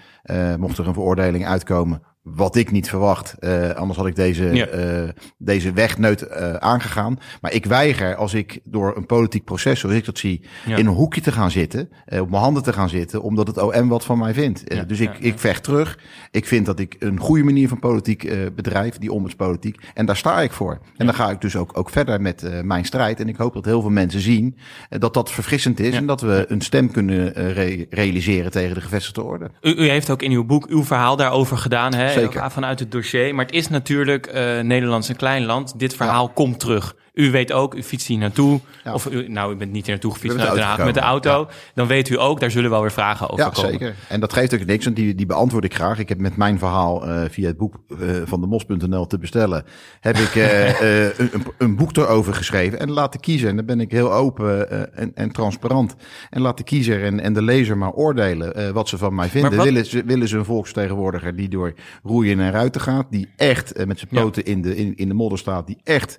Mocht 0.58 0.78
er 0.78 0.88
een 0.88 0.94
veroordeling 0.94 1.46
uitkomen, 1.48 2.02
wat 2.22 2.56
ik 2.56 2.72
niet 2.72 2.90
verwacht. 2.90 3.36
eh, 3.40 3.70
anders 3.70 3.98
had 4.00 4.08
ik 4.08 4.16
deze, 4.16 4.44
Ja. 4.56 4.66
eh, 4.68 5.10
deze 5.38 5.74
weg 5.74 5.98
nooit 5.98 6.22
eh, 6.22 6.54
aangegaan. 6.54 7.20
Maar 7.42 7.54
ik 7.54 7.66
weiger, 7.66 8.16
als 8.16 8.34
ik 8.34 8.60
door 8.64 8.98
een 8.98 9.06
politiek 9.06 9.44
proces, 9.44 9.80
zoals 9.80 9.96
ik 9.96 10.06
dat 10.06 10.18
zie, 10.18 10.42
Ja. 10.66 10.78
in 10.78 10.86
een 10.86 10.94
hoekje 10.94 11.22
te 11.22 11.32
gaan 11.32 11.52
zitten. 11.52 11.90
op 12.20 12.30
mijn 12.30 12.42
handen 12.42 12.64
te 12.64 12.74
gaan 12.74 12.90
zitten, 12.90 13.22
omdat 13.22 13.48
het 13.48 13.58
OM 13.62 13.88
wat 13.88 14.06
van 14.06 14.18
mij 14.18 14.34
vindt. 14.34 14.62
Ja, 14.66 14.84
dus 14.84 15.00
ik, 15.00 15.18
ik 15.20 15.40
vecht 15.40 15.64
terug. 15.64 16.00
Ik 16.32 16.46
vind 16.46 16.66
dat 16.66 16.80
ik 16.80 16.96
een 17.00 17.20
goede 17.20 17.44
manier 17.44 17.68
van 17.68 17.80
politiek 17.80 18.34
bedrijf, 18.56 18.98
die 18.98 19.12
ombudspolitiek. 19.12 19.82
En 19.94 20.06
daar 20.06 20.16
sta 20.18 20.42
ik 20.42 20.52
voor. 20.52 20.80
En 20.98 21.06
dan 21.06 21.16
ga 21.16 21.30
ik 21.30 21.42
dus 21.42 21.56
ook, 21.56 21.78
ook 21.78 21.90
verder 21.90 22.22
met 22.22 22.64
mijn 22.64 22.86
strijd. 22.86 23.20
En 23.20 23.28
ik 23.30 23.36
hoop 23.38 23.54
dat 23.54 23.66
heel 23.66 23.82
veel 23.82 23.90
mensen 23.90 24.20
zien 24.20 24.58
dat 24.90 25.14
dat 25.14 25.32
verfrissend 25.32 25.80
is. 25.80 25.96
En 25.96 26.06
dat 26.06 26.22
we 26.22 26.46
een 26.48 26.62
stem 26.62 26.92
kunnen 26.92 27.32
re- 27.34 27.86
realiseren 27.90 28.52
tegen 28.52 28.76
de 28.76 28.82
gevestigde 28.82 29.24
orde. 29.24 29.52
U, 29.62 29.70
u 29.76 29.90
heeft 29.90 30.10
ook 30.10 30.22
in 30.22 30.32
uw 30.32 30.44
boek 30.46 30.68
uw 30.68 30.84
verhaal 30.84 31.16
daarover 31.16 31.58
gedaan, 31.58 31.94
hè? 31.94 32.11
Zeker. 32.14 32.52
Vanuit 32.52 32.80
het 32.80 32.92
dossier. 32.92 33.36
Maar 33.36 33.46
het 33.46 33.54
is 33.54 33.68
natuurlijk, 33.68 34.28
eh 34.28 34.60
Nederland 34.60 35.04
is 35.04 35.10
een 35.10 35.16
klein 35.16 35.46
land. 35.46 35.80
Dit 35.80 35.96
verhaal 35.96 36.30
komt 36.30 36.60
terug. 36.60 36.96
U 37.14 37.32
weet 37.32 37.52
ook, 37.52 37.76
u 37.76 37.84
fietst 37.84 38.08
hier 38.08 38.18
naartoe. 38.18 38.60
Ja. 38.84 38.94
Of 38.94 39.12
u, 39.12 39.28
nou, 39.28 39.54
u 39.54 39.56
bent 39.56 39.72
niet 39.72 39.82
hier 39.86 39.92
naartoe 39.92 40.14
gefietst 40.14 40.38
ben 40.38 40.46
naar 40.46 40.56
met 40.56 40.64
Den 40.64 40.74
de 40.76 40.76
Haag 40.78 40.86
met 40.86 40.94
de 40.94 41.00
auto. 41.00 41.48
Dan 41.74 41.88
weet 41.88 42.10
u 42.10 42.20
ook, 42.20 42.40
daar 42.40 42.52
zullen 42.52 42.70
wel 42.70 42.82
weer 42.82 42.92
vragen 42.92 43.30
over 43.30 43.46
Ja, 43.46 43.52
komen. 43.52 43.72
zeker. 43.72 43.96
En 44.10 44.20
dat 44.20 44.34
geeft 44.34 44.54
ook 44.54 44.66
niks, 44.66 44.84
want 44.86 44.96
die, 44.96 45.16
die 45.16 45.26
beantwoord 45.26 45.64
ik 45.64 45.74
graag. 45.74 46.00
Ik 46.00 46.10
heb 46.10 46.20
met 46.20 46.38
mijn 46.38 46.60
verhaal 46.60 47.08
eh, 47.08 47.30
via 47.30 47.48
het 47.48 47.58
boek 47.58 47.80
eh, 47.90 47.98
van 48.26 48.42
de 48.42 48.48
mos.nl 48.48 49.08
te 49.08 49.18
bestellen, 49.18 49.64
heb 50.00 50.18
ik 50.18 50.36
eh, 50.36 51.20
een, 51.20 51.44
een, 51.58 51.76
boek 51.76 51.98
erover 51.98 52.34
geschreven. 52.34 52.80
En 52.80 52.92
laat 52.92 53.12
de 53.14 53.20
kiezer, 53.20 53.50
en 53.50 53.56
dan 53.56 53.66
ben 53.66 53.80
ik 53.80 53.92
heel 53.92 54.14
open 54.14 54.70
en, 54.96 55.12
en 55.16 55.32
transparant. 55.32 55.96
En 56.30 56.42
laat 56.42 56.58
de 56.58 56.64
kiezer 56.64 57.04
en, 57.04 57.20
en 57.20 57.34
de 57.34 57.42
lezer 57.42 57.78
maar 57.78 57.92
oordelen 57.92 58.74
wat 58.74 58.90
ze 58.90 58.98
van 58.98 59.16
mij 59.16 59.30
vinden. 59.30 59.56
wat- 59.56 59.66
Willen, 59.66 59.86
ze, 59.86 60.04
willen 60.06 60.28
ze 60.28 60.38
een 60.38 60.46
volksvertegenwoordiger 60.46 61.36
die 61.36 61.50
door 61.50 61.74
roeien 62.04 62.40
en 62.40 62.52
ruiten 62.52 62.82
gaat, 62.82 63.06
die 63.10 63.30
echt 63.36 63.86
met 63.86 64.00
zijn 64.00 64.12
poten 64.24 64.46
in, 64.46 64.62
de, 64.62 64.76
in, 64.76 64.96
in 64.96 65.08
de 65.08 65.14
modder 65.14 65.40
staat, 65.40 65.68
die 65.68 65.78
echt 65.84 66.18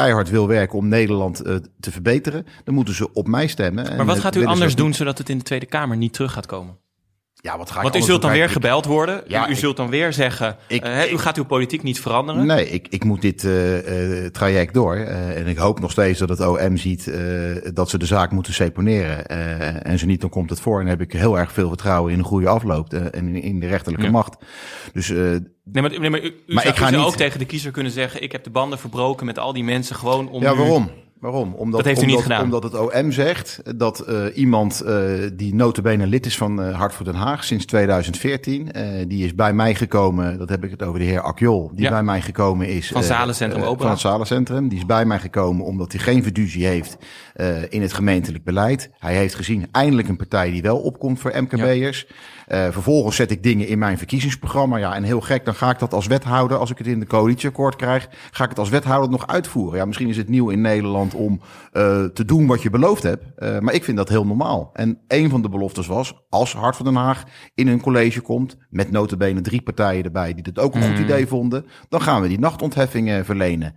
keihard 0.00 0.30
wil 0.30 0.48
werken 0.48 0.78
om 0.78 0.88
Nederland 0.88 1.40
eh, 1.40 1.54
te 1.80 1.90
verbeteren, 1.90 2.46
dan 2.64 2.74
moeten 2.74 2.94
ze 2.94 3.12
op 3.12 3.26
mij 3.28 3.46
stemmen. 3.46 3.90
En, 3.90 3.96
Maar 3.96 4.06
wat 4.06 4.18
gaat 4.20 4.36
u 4.36 4.40
ze 4.40 4.46
anders 4.46 4.74
doen, 4.74 4.94
zodat 4.94 5.18
het 5.18 5.28
in 5.28 5.38
de 5.38 5.44
Tweede 5.44 5.66
Kamer 5.66 5.96
niet 5.96 6.12
terug 6.12 6.32
gaat 6.32 6.46
komen? 6.46 6.78
Ja, 7.42 7.58
wat 7.58 7.70
ga 7.70 7.76
ik 7.76 7.82
Want 7.82 7.96
u 7.96 8.00
zult 8.00 8.22
dan 8.22 8.30
weer 8.32 8.48
gebeld 8.48 8.84
worden. 8.86 9.22
Ja, 9.26 9.44
u 9.46 9.48
u 9.48 9.52
ik- 9.52 9.58
zult 9.58 9.76
dan 9.76 9.90
weer 9.90 10.12
zeggen, 10.12 10.56
Ik- 10.68 10.82
eh, 10.82 11.12
u 11.12 11.18
gaat 11.18 11.36
uw 11.36 11.44
politiek 11.44 11.82
niet 11.82 12.00
veranderen. 12.00 12.46
Nee, 12.46 12.68
ik, 12.70 12.86
ik 12.88 13.04
moet 13.04 13.22
dit 13.22 13.44
eh, 13.44 14.26
traject 14.26 14.74
door. 14.74 14.96
en 14.96 15.46
ik 15.46 15.56
hoop 15.56 15.80
nog 15.80 15.90
steeds 15.90 16.18
dat 16.18 16.28
het 16.28 16.40
OM 16.40 16.76
ziet 16.76 17.12
dat 17.74 17.90
ze 17.90 17.98
de 17.98 18.06
zaak 18.06 18.30
moeten 18.30 18.52
seponeren. 18.54 19.26
en 19.84 19.98
zo 19.98 20.06
niet, 20.06 20.20
dan 20.20 20.30
komt 20.30 20.50
het 20.50 20.60
voor. 20.60 20.80
En 20.80 20.86
heb 20.86 21.00
ik 21.00 21.12
heel 21.12 21.38
erg 21.38 21.52
veel 21.52 21.68
vertrouwen 21.68 22.12
in 22.12 22.18
een 22.18 22.24
goede 22.24 22.48
afloop 22.48 22.92
en 22.92 23.12
in, 23.28 23.42
in 23.42 23.60
de 23.60 23.66
rechterlijke 23.66 24.06
Ja. 24.06 24.12
macht. 24.12 24.36
Dus 24.92 25.12
Nee, 25.72 25.82
maar, 25.82 26.00
nee, 26.00 26.10
maar 26.10 26.20
u, 26.22 26.26
u 26.26 26.54
Maar 26.54 26.62
zou, 26.62 26.74
ik 26.74 26.80
ga 26.80 26.86
u 26.86 26.90
zou 26.90 27.02
niet- 27.02 27.12
ook 27.12 27.16
tegen 27.18 27.38
de 27.38 27.44
kiezer 27.44 27.70
kunnen 27.72 27.92
zeggen... 27.92 28.22
ik 28.22 28.32
heb 28.32 28.44
de 28.44 28.50
banden 28.50 28.78
verbroken 28.78 29.26
met 29.26 29.38
al 29.38 29.52
die 29.52 29.64
mensen 29.64 29.96
gewoon 29.96 30.28
om 30.28 30.42
ja, 30.42 30.52
u- 30.52 30.56
waarom? 30.56 30.90
Waarom? 31.20 31.54
Omdat, 31.54 31.76
Dat 31.76 31.84
heeft 31.88 31.98
u 31.98 32.02
omdat, 32.02 32.16
niet 32.16 32.26
gedaan. 32.26 32.44
Omdat 32.44 32.62
het 32.62 32.74
OM 32.94 33.12
zegt 33.12 33.60
dat 33.78 34.00
eh, 34.00 34.24
iemand 34.34 34.80
eh, 34.80 35.02
die 35.34 35.54
notabene 35.54 36.06
lid 36.06 36.26
is 36.26 36.36
van 36.36 36.62
eh 36.62 36.78
Hart 36.78 36.94
voor 36.94 37.04
Den 37.04 37.14
Haag 37.14 37.44
sinds 37.44 37.64
2014, 37.64 38.72
eh, 38.72 39.04
die 39.08 39.24
is 39.24 39.34
bij 39.34 39.52
mij 39.52 39.74
gekomen, 39.74 40.38
dat 40.38 40.48
heb 40.48 40.64
ik 40.64 40.70
het 40.70 40.82
over 40.82 40.98
de 40.98 41.04
heer 41.04 41.20
Akjol, 41.20 41.70
die 41.74 41.84
Ja. 41.84 41.90
bij 41.90 42.02
mij 42.02 42.20
gekomen 42.20 42.68
is. 42.68 42.88
Van 42.88 43.02
Zalencentrum 43.02 43.62
Opera. 43.62 43.82
Van 43.82 43.90
het 43.90 44.00
Zalencentrum. 44.00 44.68
Die 44.68 44.78
is 44.78 44.86
bij 44.86 45.04
mij 45.04 45.18
gekomen 45.18 45.64
omdat 45.66 45.92
hij 45.92 46.00
geen 46.00 46.22
fiducie 46.24 46.66
heeft 46.66 46.96
in 47.68 47.82
het 47.82 47.92
gemeentelijk 47.92 48.44
beleid. 48.44 48.90
Hij 48.98 49.14
heeft 49.16 49.34
gezien 49.34 49.66
eindelijk 49.72 50.08
een 50.08 50.16
partij 50.16 50.50
die 50.50 50.62
wel 50.62 50.78
opkomt 50.78 51.20
voor 51.20 51.32
MKB'ers. 51.42 52.06
Eh, 52.50 52.68
vervolgens 52.70 53.16
zet 53.16 53.30
ik 53.30 53.42
dingen 53.42 53.66
in 53.66 53.78
mijn 53.78 53.98
verkiezingsprogramma. 53.98 54.76
Ja, 54.76 54.94
en 54.94 55.02
heel 55.02 55.20
gek, 55.20 55.44
dan 55.44 55.54
ga 55.54 55.70
ik 55.70 55.78
dat 55.78 55.92
als 55.92 56.06
wethouder, 56.06 56.56
als 56.56 56.70
ik 56.70 56.78
het 56.78 56.86
in 56.86 57.00
de 57.00 57.06
coalitieakkoord 57.06 57.76
krijg, 57.76 58.08
ga 58.30 58.44
ik 58.44 58.50
het 58.50 58.58
als 58.58 58.68
wethouder 58.68 59.10
nog 59.10 59.26
uitvoeren. 59.26 59.78
Ja, 59.78 59.84
misschien 59.84 60.08
is 60.08 60.16
het 60.16 60.28
nieuw 60.28 60.48
in 60.48 60.60
Nederland 60.60 61.14
om 61.14 61.40
eh, 61.72 62.04
te 62.04 62.24
doen 62.24 62.46
wat 62.46 62.62
je 62.62 62.70
beloofd 62.70 63.02
hebt. 63.02 63.24
Eh, 63.36 63.58
maar 63.58 63.74
ik 63.74 63.84
vind 63.84 63.96
dat 63.96 64.08
heel 64.08 64.26
normaal. 64.26 64.70
En 64.72 64.98
een 65.08 65.30
van 65.30 65.42
de 65.42 65.48
beloftes 65.48 65.86
was, 65.86 66.26
als 66.28 66.52
Hart 66.54 66.76
van 66.76 66.84
Den 66.84 66.94
Haag 66.94 67.22
in 67.54 67.68
een 67.68 67.80
college 67.80 68.20
komt, 68.20 68.56
met 68.70 68.90
notabene 68.90 69.40
drie 69.40 69.62
partijen 69.62 70.04
erbij 70.04 70.34
die 70.34 70.42
dit 70.42 70.58
ook 70.58 70.74
een 70.74 70.82
goed 70.82 70.96
Mm. 70.98 71.04
idee 71.04 71.26
vonden, 71.26 71.66
dan 71.88 72.02
gaan 72.02 72.22
we 72.22 72.28
die 72.28 72.38
nachtontheffingen 72.38 73.24
verlenen 73.24 73.74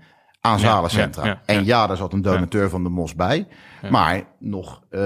aan 0.47 0.59
Zalencentra. 0.59 1.25
ja, 1.25 1.29
ja, 1.29 1.41
en 1.55 1.65
ja. 1.65 1.87
daar 1.87 1.97
zat 1.97 2.13
een 2.13 2.21
donateur 2.21 2.69
van 2.69 2.83
de 2.83 2.89
Mos 2.89 3.15
bij. 3.15 3.47
Maar 3.89 4.21
nog 4.39 4.81
eh, 4.89 5.01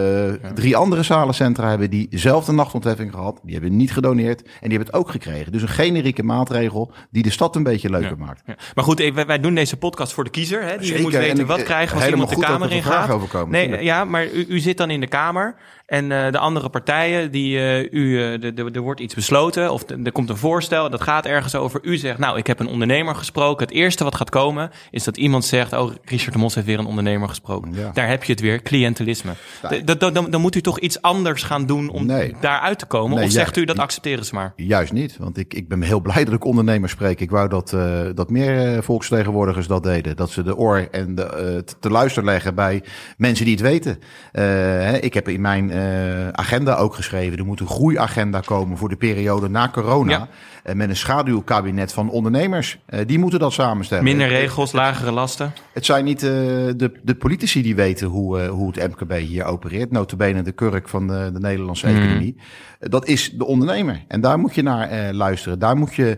drie 0.54 0.78
andere 0.78 1.04
Zalencentra 1.04 1.69
hebben 1.69 1.89
diezelfde 1.89 2.52
nachtontheffing 2.52 3.12
gehad. 3.13 3.39
Die 3.43 3.54
hebben 3.54 3.76
niet 3.76 3.93
gedoneerd 3.93 4.41
en 4.41 4.50
die 4.50 4.69
hebben 4.78 4.88
het 4.88 4.93
ook 4.93 5.10
gekregen. 5.10 5.52
Dus 5.52 5.62
een 5.62 5.67
generieke 5.67 6.23
maatregel 6.23 6.91
die 7.12 7.23
de 7.23 7.30
stad 7.30 7.56
een 7.56 7.63
beetje 7.63 7.89
leuker 7.89 8.17
maakt. 8.17 8.41
Maar 8.76 8.84
goed, 8.84 9.00
eh, 9.00 9.13
wij, 9.13 9.26
wij 9.26 9.39
doen 9.39 9.56
deze 9.56 9.78
podcast 9.78 10.13
voor 10.13 10.23
de 10.23 10.30
kiezer. 10.30 10.63
Hè? 10.63 10.78
Die 10.78 10.88
Zeker, 10.88 11.02
moet 11.04 11.13
en 11.13 11.19
weten 11.19 11.39
ik- 11.39 11.45
wat 11.47 11.58
eh, 11.60 11.65
krijgen 11.65 11.95
als 11.95 12.08
iemand 12.08 12.30
de 12.30 12.38
Kamer 12.38 12.69
er 12.69 12.76
in 12.76 12.84
gaat. 12.84 13.47
nee, 13.50 13.84
ja, 13.84 14.06
maar 14.06 14.26
u, 14.32 14.45
u 14.50 14.60
zit 14.60 14.78
dan 14.78 14.89
in 14.89 15.00
de 15.00 15.08
Kamer. 15.08 15.56
En 15.88 16.12
eh, 16.12 16.32
de 16.32 16.38
andere 16.38 16.69
partijen, 16.69 17.32
die, 17.32 17.60
eh, 17.60 17.91
u, 17.91 18.21
eh, 18.23 18.58
er 18.76 18.80
wordt 18.82 19.00
iets 19.00 19.13
besloten 19.15 19.71
of 19.71 19.89
er 20.04 20.12
komt 20.12 20.30
een 20.30 20.38
voorstel, 20.38 20.89
dat 20.89 21.02
gaat 21.02 21.26
ergens 21.26 21.56
over. 21.56 21.80
U 21.84 21.97
zegt, 21.97 22.17
nou, 22.17 22.38
ik 22.38 22.47
heb 22.47 22.60
een 22.60 22.67
ondernemer 22.67 23.15
gesproken. 23.15 23.65
Het 23.65 23.76
eerste 23.76 24.04
wat 24.04 24.15
gaat 24.15 24.30
komen, 24.30 24.71
is 24.91 25.04
dat 25.04 25.17
iemand 25.17 25.45
zegt, 25.45 25.73
oh, 25.73 25.91
Richard 26.06 26.34
de 26.34 26.39
Mos 26.39 26.56
heeft 26.56 26.67
weer 26.67 26.80
een 26.80 26.86
ondernemer 26.86 27.30
gesproken. 27.30 27.73
Ja. 27.73 27.91
Daar 27.93 28.08
heb 28.08 28.23
je 28.23 28.32
het 28.32 28.41
weer, 28.41 28.62
cliëntelisme. 28.62 29.32
Nee. 29.69 29.84
Dan, 29.84 30.13
dan 30.32 30.41
moet 30.41 30.56
u 30.56 30.62
toch 30.62 30.80
iets 30.80 31.02
anders 31.02 31.43
gaan 31.43 31.65
doen 31.65 31.89
om 31.89 32.06
Nee. 32.06 32.36
daaruit 32.41 32.80
te 32.80 32.86
komen? 32.86 33.15
Nee, 33.17 33.26
of 33.26 33.32
zegt 33.32 33.58
u, 33.58 33.65
dat 33.65 33.80
accepteren 33.80 34.26
ze 34.26 34.36
maar? 34.36 34.54
Juist 34.56 34.91
niet, 34.93 35.17
want 35.17 35.38
ik, 35.38 35.54
ik 35.54 35.67
ben 35.67 35.82
heel 35.82 36.02
blij 36.02 36.26
dat 36.26 36.34
ik 36.34 36.43
ondernemers 36.45 36.91
spreek. 36.91 37.19
Ik 37.21 37.30
wou 37.30 37.50
dat, 37.50 37.76
dat 38.15 38.30
meer 38.30 38.84
volksvertegenwoordigers 38.84 39.67
dat 39.67 39.84
deden. 39.84 40.15
Dat 40.15 40.30
ze 40.30 40.43
de 40.43 40.56
oor 40.58 40.88
en 40.91 41.15
de, 41.15 41.62
te- 41.65 41.76
te 41.80 41.89
luisteren 41.89 42.30
leggen 42.30 42.56
bij 42.56 42.84
mensen 43.17 43.45
die 43.45 43.54
het 43.54 43.63
weten. 43.63 44.00
Hè, 44.32 44.97
ik 44.97 45.13
heb 45.13 45.28
in 45.30 45.41
mijn 45.41 45.76
eh, 45.77 46.27
agenda 46.27 46.75
ook 46.75 46.95
geschreven, 46.95 47.37
er 47.37 47.45
moet 47.45 47.59
een 47.59 47.67
groeiagenda 47.67 48.39
komen 48.39 48.77
voor 48.77 48.89
de 48.89 48.95
periode 48.95 49.49
na 49.49 49.69
corona. 49.69 50.11
Ja. 50.11 50.27
Eh, 50.63 50.75
met 50.75 50.89
een 50.89 50.95
schaduwkabinet 50.95 51.93
van 51.93 52.09
ondernemers. 52.09 52.79
Eh, 52.85 52.99
die 53.05 53.19
moeten 53.19 53.39
dat 53.39 53.53
samenstellen. 53.53 54.03
Minder 54.03 54.27
regels, 54.27 54.71
lagere 54.71 55.11
lasten? 55.11 55.53
Het 55.73 55.85
zijn 55.85 56.05
niet 56.05 56.19
de, 56.19 56.91
de 57.03 57.15
politici 57.15 57.61
die 57.61 57.75
weten 57.75 58.07
hoe, 58.07 58.45
hoe 58.45 58.71
het 58.73 58.87
MKB 58.89 59.11
hier 59.11 59.43
opereert. 59.43 59.91
Notabene 59.91 60.41
de 60.41 60.51
kurk 60.51 60.89
van 60.89 61.07
de, 61.07 61.29
de 61.33 61.39
Nederlandse 61.39 61.87
economie. 61.87 62.35
Eh, 62.79 62.89
dat 62.89 63.07
is 63.07 63.31
de 63.31 63.45
ondernemer. 63.45 64.03
En 64.07 64.21
daar 64.21 64.39
moet 64.39 64.55
je 64.55 64.63
naar 64.63 65.13
luisteren. 65.13 65.59
Daar 65.59 65.77
moet 65.77 65.95
je 65.95 66.17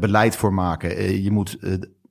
beleid 0.00 0.36
voor 0.36 0.54
maken. 0.54 1.22
Je 1.22 1.30
moet 1.30 1.58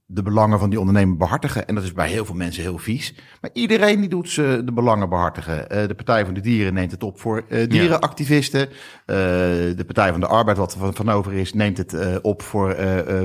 de 0.06 0.22
belangen 0.24 0.60
van 0.60 0.70
die 0.70 0.80
ondernemer 0.80 1.18
behartigen. 1.18 1.68
En 1.68 1.76
dat 1.76 1.84
is 1.84 1.94
bij 1.94 2.10
heel 2.10 2.26
veel 2.26 2.36
mensen 2.36 2.64
heel 2.64 2.78
vies. 2.78 3.16
Maar 3.42 3.50
iedereen 3.54 4.00
die 4.00 4.10
doet 4.10 4.30
ze 4.30 4.62
de 4.66 4.74
belangen 4.74 5.10
behartigen. 5.10 5.70
Eh, 5.70 5.88
de 5.88 5.94
Partij 5.94 6.26
van 6.26 6.34
de 6.34 6.42
Dieren 6.42 6.74
neemt 6.74 6.92
het 6.92 7.04
op 7.04 7.20
voor 7.20 7.44
eh, 7.50 7.70
dierenactivisten. 7.70 8.68
Eh, 8.70 8.72
de 9.06 9.84
Partij 9.86 10.12
van 10.12 10.20
de 10.20 10.28
Arbeid, 10.28 10.58
wat 10.58 10.74
er 10.74 10.80
van, 10.80 10.96
van 10.96 11.10
over 11.10 11.34
is, 11.34 11.54
neemt 11.54 11.78
het 11.78 12.22
op 12.22 12.42
voor, 12.42 12.76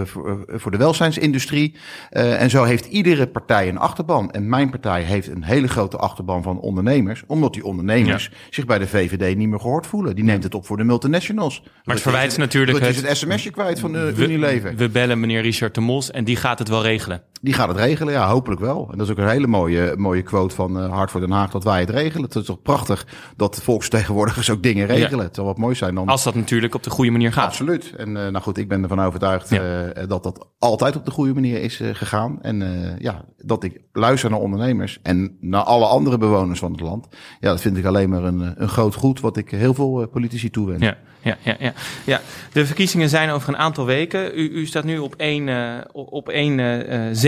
voor, 0.04 0.44
voor 0.46 0.70
de 0.70 0.76
welzijnsindustrie. 0.76 1.76
En 2.10 2.50
zo 2.50 2.64
heeft 2.64 2.86
iedere 2.86 3.26
partij 3.26 3.68
een 3.68 3.78
achterban. 3.78 4.30
En 4.30 4.48
mijn 4.48 4.70
partij 4.70 5.02
heeft 5.02 5.28
een 5.28 5.44
hele 5.44 5.68
grote 5.68 5.96
achterban 5.96 6.42
van 6.42 6.60
ondernemers. 6.60 7.24
Omdat 7.26 7.52
die 7.52 7.64
ondernemers 7.64 8.30
zich 8.50 8.66
bij 8.66 8.78
de 8.78 8.86
VVD 8.86 9.36
niet 9.36 9.48
meer 9.48 9.60
gehoord 9.60 9.86
voelen. 9.86 10.14
Die 10.14 10.24
neemt 10.24 10.42
het 10.42 10.54
op 10.54 10.66
voor 10.66 10.76
de 10.76 10.84
multinationals. 10.84 11.62
Maar 11.84 11.94
het 11.94 12.02
verwijt 12.02 12.36
natuurlijk 12.36 12.78
Dat 12.80 12.88
is 12.88 13.00
het- 13.02 13.16
sms'je 13.16 13.50
kwijt 13.50 13.80
van 13.80 13.92
de 13.92 14.14
Unilever. 14.16 14.76
We 14.76 14.88
bellen 14.88 15.20
meneer 15.20 15.42
Richard 15.42 15.74
de 15.74 15.80
Mos 15.80 16.10
en 16.10 16.24
die 16.24 16.36
gaat 16.36 16.58
het 16.58 16.67
wel 16.68 16.82
regelen. 16.82 17.22
Die 17.40 17.54
gaat 17.54 17.68
het 17.68 17.76
regelen, 17.76 18.12
ja, 18.12 18.28
hopelijk 18.28 18.60
wel. 18.60 18.88
En 18.90 18.98
dat 18.98 19.06
is 19.06 19.12
ook 19.12 19.18
een 19.18 19.28
hele 19.28 19.46
mooie, 19.46 19.94
mooie 19.96 20.22
quote 20.22 20.54
van 20.54 20.82
uh, 20.82 20.90
Hart 20.90 21.10
voor 21.10 21.20
Den 21.20 21.30
Haag, 21.30 21.50
dat 21.50 21.64
wij 21.64 21.80
het 21.80 21.90
regelen. 21.90 22.24
Het 22.24 22.34
is 22.34 22.44
toch 22.44 22.62
prachtig 22.62 23.06
dat 23.36 23.60
volksvertegenwoordigers 23.62 24.50
ook 24.50 24.62
dingen 24.62 24.86
regelen. 24.86 25.24
Het 25.24 25.34
zal 25.34 25.44
wat 25.44 25.58
mooi 25.58 25.74
zijn 25.74 25.94
dan... 25.94 26.08
Als 26.08 26.24
dat 26.24 26.34
natuurlijk 26.34 26.74
op 26.74 26.82
de 26.82 26.90
goede 26.90 27.10
manier 27.10 27.32
gaat. 27.32 27.46
Absoluut. 27.46 27.92
En 27.96 28.08
uh, 28.08 28.14
nou 28.14 28.40
goed, 28.40 28.58
ik 28.58 28.68
ben 28.68 28.82
ervan 28.82 29.00
overtuigd 29.00 29.52
uh, 29.52 29.60
dat 30.08 30.22
dat 30.22 30.48
altijd 30.58 30.96
op 30.96 31.04
de 31.04 31.10
goede 31.10 31.34
manier 31.34 31.62
is 31.62 31.80
gegaan. 31.92 32.42
En 32.42 32.96
ja, 32.98 33.24
dat 33.36 33.64
ik 33.64 33.80
luister 33.92 34.30
naar 34.30 34.40
ondernemers 34.40 34.98
en 35.02 35.36
naar 35.40 35.62
alle 35.62 35.86
andere 35.86 36.18
bewoners 36.18 36.58
van 36.58 36.72
het 36.72 36.80
land. 36.80 37.08
Ja, 37.40 37.48
dat 37.48 37.60
vind 37.60 37.76
ik 37.76 37.84
alleen 37.84 38.08
maar 38.08 38.24
een, 38.24 38.62
een 38.62 38.68
groot 38.68 38.94
goed, 38.94 39.20
wat 39.20 39.36
ik 39.36 39.50
heel 39.50 39.74
veel 39.74 40.08
politici 40.08 40.50
toewens. 40.50 40.82
Ja 40.82 40.96
ja, 41.22 41.36
ja, 41.42 41.56
ja, 41.58 41.72
ja. 42.04 42.20
De 42.52 42.66
verkiezingen 42.66 43.08
zijn 43.08 43.30
over 43.30 43.48
een 43.48 43.56
aantal 43.56 43.84
weken. 43.84 44.38
U, 44.38 44.50
u 44.50 44.66
staat 44.66 44.84
nu 44.84 44.98
op 44.98 45.14
één, 45.14 45.48
op 45.92 46.28
één 46.28 46.56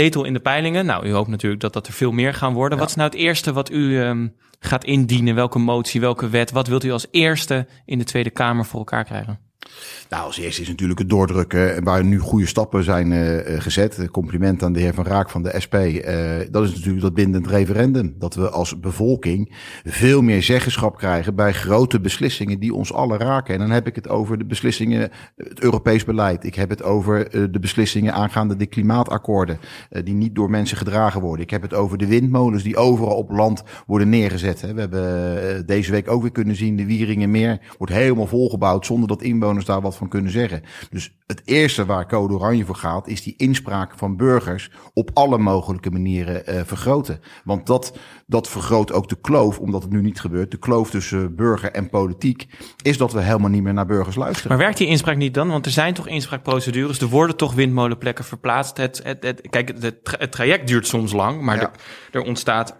zetel 0.01 0.25
in 0.25 0.33
de 0.33 0.41
peilingen. 0.41 0.87
Nou, 0.87 1.07
u 1.07 1.13
hoopt 1.13 1.29
natuurlijk 1.29 1.61
dat 1.61 1.73
dat 1.73 1.87
er 1.87 1.93
veel 1.93 2.13
meer 2.13 2.35
gaan 2.35 2.53
worden. 2.53 2.79
Wat 2.79 2.89
is 2.89 2.95
nou 2.95 3.11
het 3.11 3.19
eerste 3.19 3.53
wat 3.53 3.71
u 3.71 3.99
um, 3.99 4.35
gaat 4.61 4.85
indienen? 4.85 5.35
Welke 5.35 5.59
motie, 5.59 6.01
welke 6.01 6.29
wet? 6.29 6.51
Wat 6.51 6.67
wilt 6.67 6.85
u 6.85 6.91
als 6.91 7.07
eerste 7.11 7.67
in 7.85 7.99
de 7.99 8.05
Tweede 8.05 8.31
Kamer 8.31 8.65
voor 8.65 8.79
elkaar 8.79 9.05
krijgen? 9.05 9.50
Nou, 10.09 10.25
als 10.25 10.39
eerste 10.39 10.63
is 10.63 10.69
natuurlijk 10.69 10.99
het 10.99 11.09
doordrukken 11.09 11.85
waar 11.85 12.05
nu 12.05 12.19
goede 12.19 12.47
stappen 12.47 12.85
zijn 12.85 13.13
uh, 13.13 13.61
gezet. 13.61 14.11
Compliment 14.11 14.63
aan 14.63 14.73
de 14.73 14.81
heer 14.81 14.95
Van 14.95 15.07
Raak 15.07 15.31
van 15.31 15.43
de 15.43 15.61
SP. 15.65 15.75
Dat 16.51 16.65
is 16.65 16.75
natuurlijk 16.75 17.01
dat 17.01 17.15
bindend 17.15 17.47
referendum. 17.47 18.15
Dat 18.19 18.35
we 18.35 18.51
als 18.51 18.81
bevolking 18.81 19.53
veel 19.85 20.23
meer 20.23 20.43
zeggenschap 20.43 20.97
krijgen 20.97 21.35
bij 21.35 21.53
grote 21.53 22.01
beslissingen 22.01 22.61
die 22.61 22.75
ons 22.75 22.93
allen 22.93 23.19
raken. 23.19 23.55
En 23.55 23.61
dan 23.61 23.71
heb 23.71 23.87
ik 23.87 23.95
het 23.95 24.09
over 24.09 24.39
de 24.39 24.45
beslissingen, 24.45 25.11
het 25.37 25.61
Europees 25.61 26.05
beleid. 26.05 26.45
Ik 26.45 26.55
heb 26.55 26.71
het 26.71 26.83
over 26.83 27.31
de 27.53 27.61
beslissingen 27.61 28.15
aangaande 28.15 28.57
de 28.57 28.67
klimaatakkoorden, 28.67 29.59
die 30.05 30.15
niet 30.15 30.35
door 30.35 30.51
mensen 30.51 30.77
gedragen 30.77 31.21
worden. 31.21 31.45
Ik 31.45 31.51
heb 31.51 31.63
het 31.63 31.75
over 31.75 31.99
de 31.99 32.07
windmolens 32.07 32.63
die 32.63 32.77
overal 32.77 33.17
op 33.17 33.31
land 33.31 33.63
worden 33.87 34.09
neergezet. 34.09 34.61
We 34.61 34.81
hebben 34.81 35.67
deze 35.67 35.91
week 35.91 36.11
ook 36.11 36.23
weer 36.23 36.33
kunnen 36.33 36.57
zien, 36.57 36.77
de 36.77 36.87
Wieringenmeer 36.87 37.61
wordt 37.79 37.93
helemaal 37.93 38.27
volgebouwd 38.27 38.87
zonder 38.87 39.09
dat 39.09 39.23
inwoners 39.23 39.50
daar 39.59 39.81
wat 39.81 39.97
van 39.97 40.09
kunnen 40.09 40.33
zeggen. 40.33 40.63
Dus 40.91 41.15
het 41.27 41.43
eerste 41.45 41.85
waar 41.87 42.07
Code 42.07 42.35
Oranje 42.35 42.65
voor 42.65 42.75
gaat, 42.75 43.09
is 43.09 43.23
die 43.23 43.35
inspraak 43.37 43.93
van 43.97 44.17
burgers 44.17 44.71
op 44.95 45.11
alle 45.15 45.39
mogelijke 45.39 45.91
manieren 45.91 46.43
uh, 46.49 46.61
vergroten. 46.65 47.21
Want 47.45 47.67
dat, 47.67 47.99
dat 48.27 48.49
vergroot 48.49 48.93
ook 48.93 49.09
de 49.09 49.21
kloof, 49.21 49.59
omdat 49.59 49.83
het 49.83 49.93
nu 49.93 50.01
niet 50.01 50.21
gebeurt. 50.21 50.51
De 50.51 50.59
kloof 50.59 50.91
tussen 50.91 51.37
burger 51.37 51.73
en 51.73 51.89
politiek 51.89 52.49
is 52.83 52.99
dat 52.99 53.13
we 53.13 53.21
helemaal 53.21 53.51
niet 53.51 53.63
meer 53.63 53.75
naar 53.75 53.87
burgers 53.87 54.17
luisteren. 54.17 54.49
Maar 54.49 54.59
werkt 54.59 54.79
die 54.79 54.87
inspraak 54.87 55.17
niet 55.17 55.35
dan? 55.35 55.49
Want 55.49 55.67
er 55.67 55.73
zijn 55.73 55.95
toch 55.95 56.09
inspraakprocedures, 56.09 57.01
er 57.01 57.09
worden 57.09 57.37
toch 57.37 57.55
windmolenplekken 57.55 58.25
verplaatst. 58.25 58.77
Het, 58.77 59.01
het, 59.05 59.23
het, 59.23 59.49
kijk, 59.51 59.73
het, 59.81 60.01
het 60.19 60.33
traject 60.33 60.67
duurt 60.67 60.87
soms 60.87 61.13
lang, 61.13 61.41
maar 61.41 61.57
ja. 61.57 61.63
er, 61.63 61.71
er 62.11 62.23
ontstaat 62.23 62.79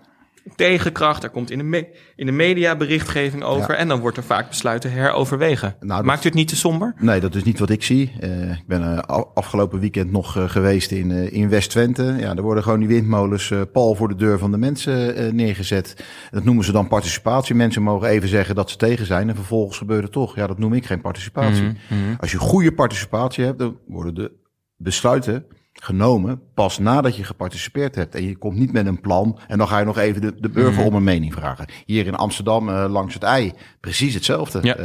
tegenkracht. 0.57 1.23
Er 1.23 1.31
komt 1.31 1.51
in 1.51 1.59
de, 1.59 1.65
me 1.65 1.87
in 2.17 2.27
de 2.27 2.33
media 2.33 2.77
berichtgeving 2.77 3.43
over. 3.43 3.75
En 3.75 3.89
dan 3.89 4.01
wordt 4.01 4.17
er 4.17 4.23
vaak 4.23 4.49
besluiten 4.49 4.93
heroverwegen. 4.93 5.77
Nou, 5.81 6.05
Maakt 6.05 6.25
u 6.25 6.27
het 6.27 6.35
niet 6.35 6.49
te 6.49 6.57
somber? 6.57 6.95
Nee, 6.99 7.21
dat 7.21 7.35
is 7.35 7.43
niet 7.43 7.59
wat 7.59 7.71
ik 7.71 7.83
zie. 7.83 8.13
Uh, 8.21 8.51
ik 8.51 8.67
ben 8.67 8.83
uh, 8.83 8.99
afgelopen 9.35 9.81
weekend 9.81 10.11
nog 10.11 10.37
uh, 10.37 10.49
geweest 10.49 10.91
in, 10.91 11.11
in 11.11 11.49
West-Twente. 11.49 12.17
Ja, 12.19 12.35
er 12.35 12.43
worden 12.43 12.63
gewoon 12.63 12.79
die 12.79 12.89
windmolens 12.89 13.53
pal 13.73 13.95
voor 13.95 14.09
de 14.09 14.17
deur 14.17 14.39
van 14.39 14.51
de 14.51 14.59
mensen 14.59 15.37
neergezet. 15.37 16.05
Dat 16.31 16.45
noemen 16.45 16.65
ze 16.65 16.73
dan 16.73 16.89
participatie. 16.89 17.55
Mensen 17.55 17.83
mogen 17.83 18.09
even 18.09 18.29
zeggen 18.29 18.55
dat 18.55 18.71
ze 18.71 18.77
tegen 18.77 19.07
zijn. 19.07 19.29
En 19.29 19.35
vervolgens 19.35 19.79
gebeurt 19.79 20.03
het 20.03 20.13
toch. 20.13 20.37
Ja, 20.37 20.47
dat 20.47 20.59
noem 20.59 20.73
ik 20.73 20.87
geen 20.87 21.01
participatie. 21.01 21.63
Mm 21.63 21.77
-hmm. 21.89 22.17
Als 22.21 22.31
je 22.31 22.39
goede 22.39 22.73
participatie 22.73 23.45
hebt, 23.45 23.59
dan 23.59 23.79
worden 23.87 24.15
de 24.15 24.33
besluiten 24.77 25.47
genomen 25.73 26.43
pas 26.55 26.79
nadat 26.79 27.17
je 27.17 27.25
geparticipeerd 27.25 27.95
hebt. 27.95 28.15
En 28.15 28.25
je 28.25 28.37
komt 28.37 28.59
niet 28.59 28.73
met 28.73 28.87
een 28.87 29.01
plan 29.01 29.39
en 29.49 29.59
dan 29.59 29.69
ga 29.69 29.79
je 29.79 29.85
nog 29.85 29.99
even 29.99 30.21
de, 30.21 30.35
de 30.41 30.49
burger 30.49 30.81
mm. 30.81 30.87
om 30.87 30.95
een 30.95 31.05
mening 31.05 31.33
vragen. 31.33 31.67
Hier 31.87 32.07
in 32.07 32.15
Amsterdam 32.15 32.69
uh, 32.69 32.85
langs 32.89 33.15
het 33.15 33.23
ei, 33.23 33.53
precies 33.81 34.15
hetzelfde. 34.15 34.59
Ja. 34.63 34.77
Uh, 34.77 34.85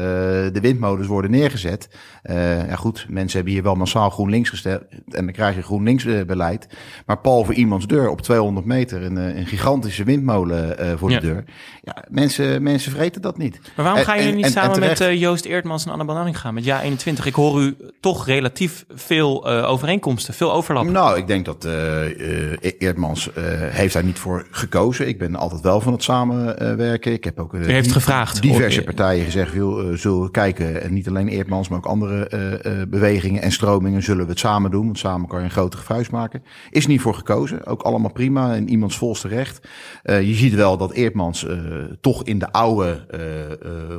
de 0.54 0.60
windmolens 0.62 1.08
worden 1.08 1.32
neergezet. 1.32 1.90
Uh, 2.24 2.68
ja 2.68 2.76
goed, 2.76 3.06
mensen 3.10 3.36
hebben 3.36 3.54
hier 3.54 3.64
wel 3.64 3.76
massaal 3.76 4.10
GroenLinks 4.10 4.50
gesteld 4.50 4.82
en 4.90 5.26
dan 5.26 5.32
krijg 5.32 5.56
je 5.56 5.62
GroenLinks 5.62 6.04
beleid. 6.26 6.68
Maar 7.06 7.18
pal 7.18 7.44
voor 7.44 7.54
iemands 7.54 7.88
deur 7.88 8.10
op 8.10 8.22
200 8.22 8.66
meter, 8.66 9.04
een, 9.04 9.16
een 9.16 9.46
gigantische 9.46 10.04
windmolen 10.04 10.98
voor 10.98 11.12
ja. 11.12 11.20
de 11.20 11.26
deur. 11.26 11.44
Ja, 11.82 12.04
mensen, 12.10 12.64
mensen 12.64 12.92
vreten 12.92 13.22
dat 13.22 13.38
niet. 13.38 13.60
Maar 13.76 13.86
waarom 13.86 14.04
gaan 14.04 14.18
jullie 14.18 14.36
niet 14.36 14.46
en, 14.46 14.52
samen 14.52 14.82
en 14.84 15.08
met 15.08 15.20
Joost 15.20 15.46
Eertmans 15.46 15.86
en 15.86 15.92
Anne 15.92 16.06
Banning 16.06 16.40
gaan, 16.40 16.54
met 16.54 16.64
Ja 16.64 16.82
21? 16.82 17.26
Ik 17.26 17.34
hoor 17.34 17.62
u 17.62 17.76
toch 18.00 18.26
relatief 18.26 18.86
veel 18.90 19.48
overeenkomsten, 19.48 20.34
veel 20.34 20.54
overlap. 20.54 20.86
Nou, 20.86 21.18
ik 21.18 21.28
denk 21.28 21.46
dat 21.46 21.68
Eerdmans 22.80 23.28
uh, 23.28 23.44
heeft 23.60 23.94
daar 23.94 24.04
niet 24.04 24.20
voor 24.20 24.48
gekozen. 24.52 25.08
Ik 25.08 25.20
ben 25.20 25.36
altijd 25.36 25.62
wel 25.62 25.82
van 25.82 25.94
het 25.94 26.04
samenwerken. 26.04 27.12
Ik 27.12 27.24
heb 27.24 27.40
ook 27.40 27.54
uh, 27.54 27.66
heeft 27.66 27.92
gevraagd, 27.92 28.42
diverse 28.42 28.84
partijen 28.86 29.26
gezegd, 29.26 29.54
wil, 29.54 29.98
zullen 29.98 30.32
kijken. 30.32 30.82
En 30.82 30.94
niet 30.94 31.08
alleen 31.08 31.28
Eerdmans, 31.28 31.70
maar 31.70 31.78
ook 31.78 31.86
andere 31.86 32.88
bewegingen 32.90 33.42
en 33.42 33.52
stromingen 33.52 34.04
zullen 34.04 34.26
we 34.26 34.32
het 34.32 34.40
samen 34.40 34.72
doen. 34.72 34.86
Want 34.86 35.00
samen 35.00 35.28
kan 35.28 35.40
je 35.40 35.46
een 35.46 35.52
grotere 35.52 35.84
vuist 35.84 36.12
maken. 36.12 36.44
Is 36.70 36.88
niet 36.88 37.02
voor 37.02 37.14
gekozen. 37.14 37.66
Ook 37.66 37.82
allemaal 37.82 38.12
prima. 38.12 38.56
En 38.56 38.70
iemands 38.70 38.98
volste 38.98 39.28
recht. 39.28 39.68
je 40.04 40.34
ziet 40.34 40.54
wel 40.54 40.78
dat 40.78 40.92
Eerdmans 40.92 41.46
toch 42.02 42.24
in 42.24 42.40
de 42.40 42.52
oude 42.52 43.06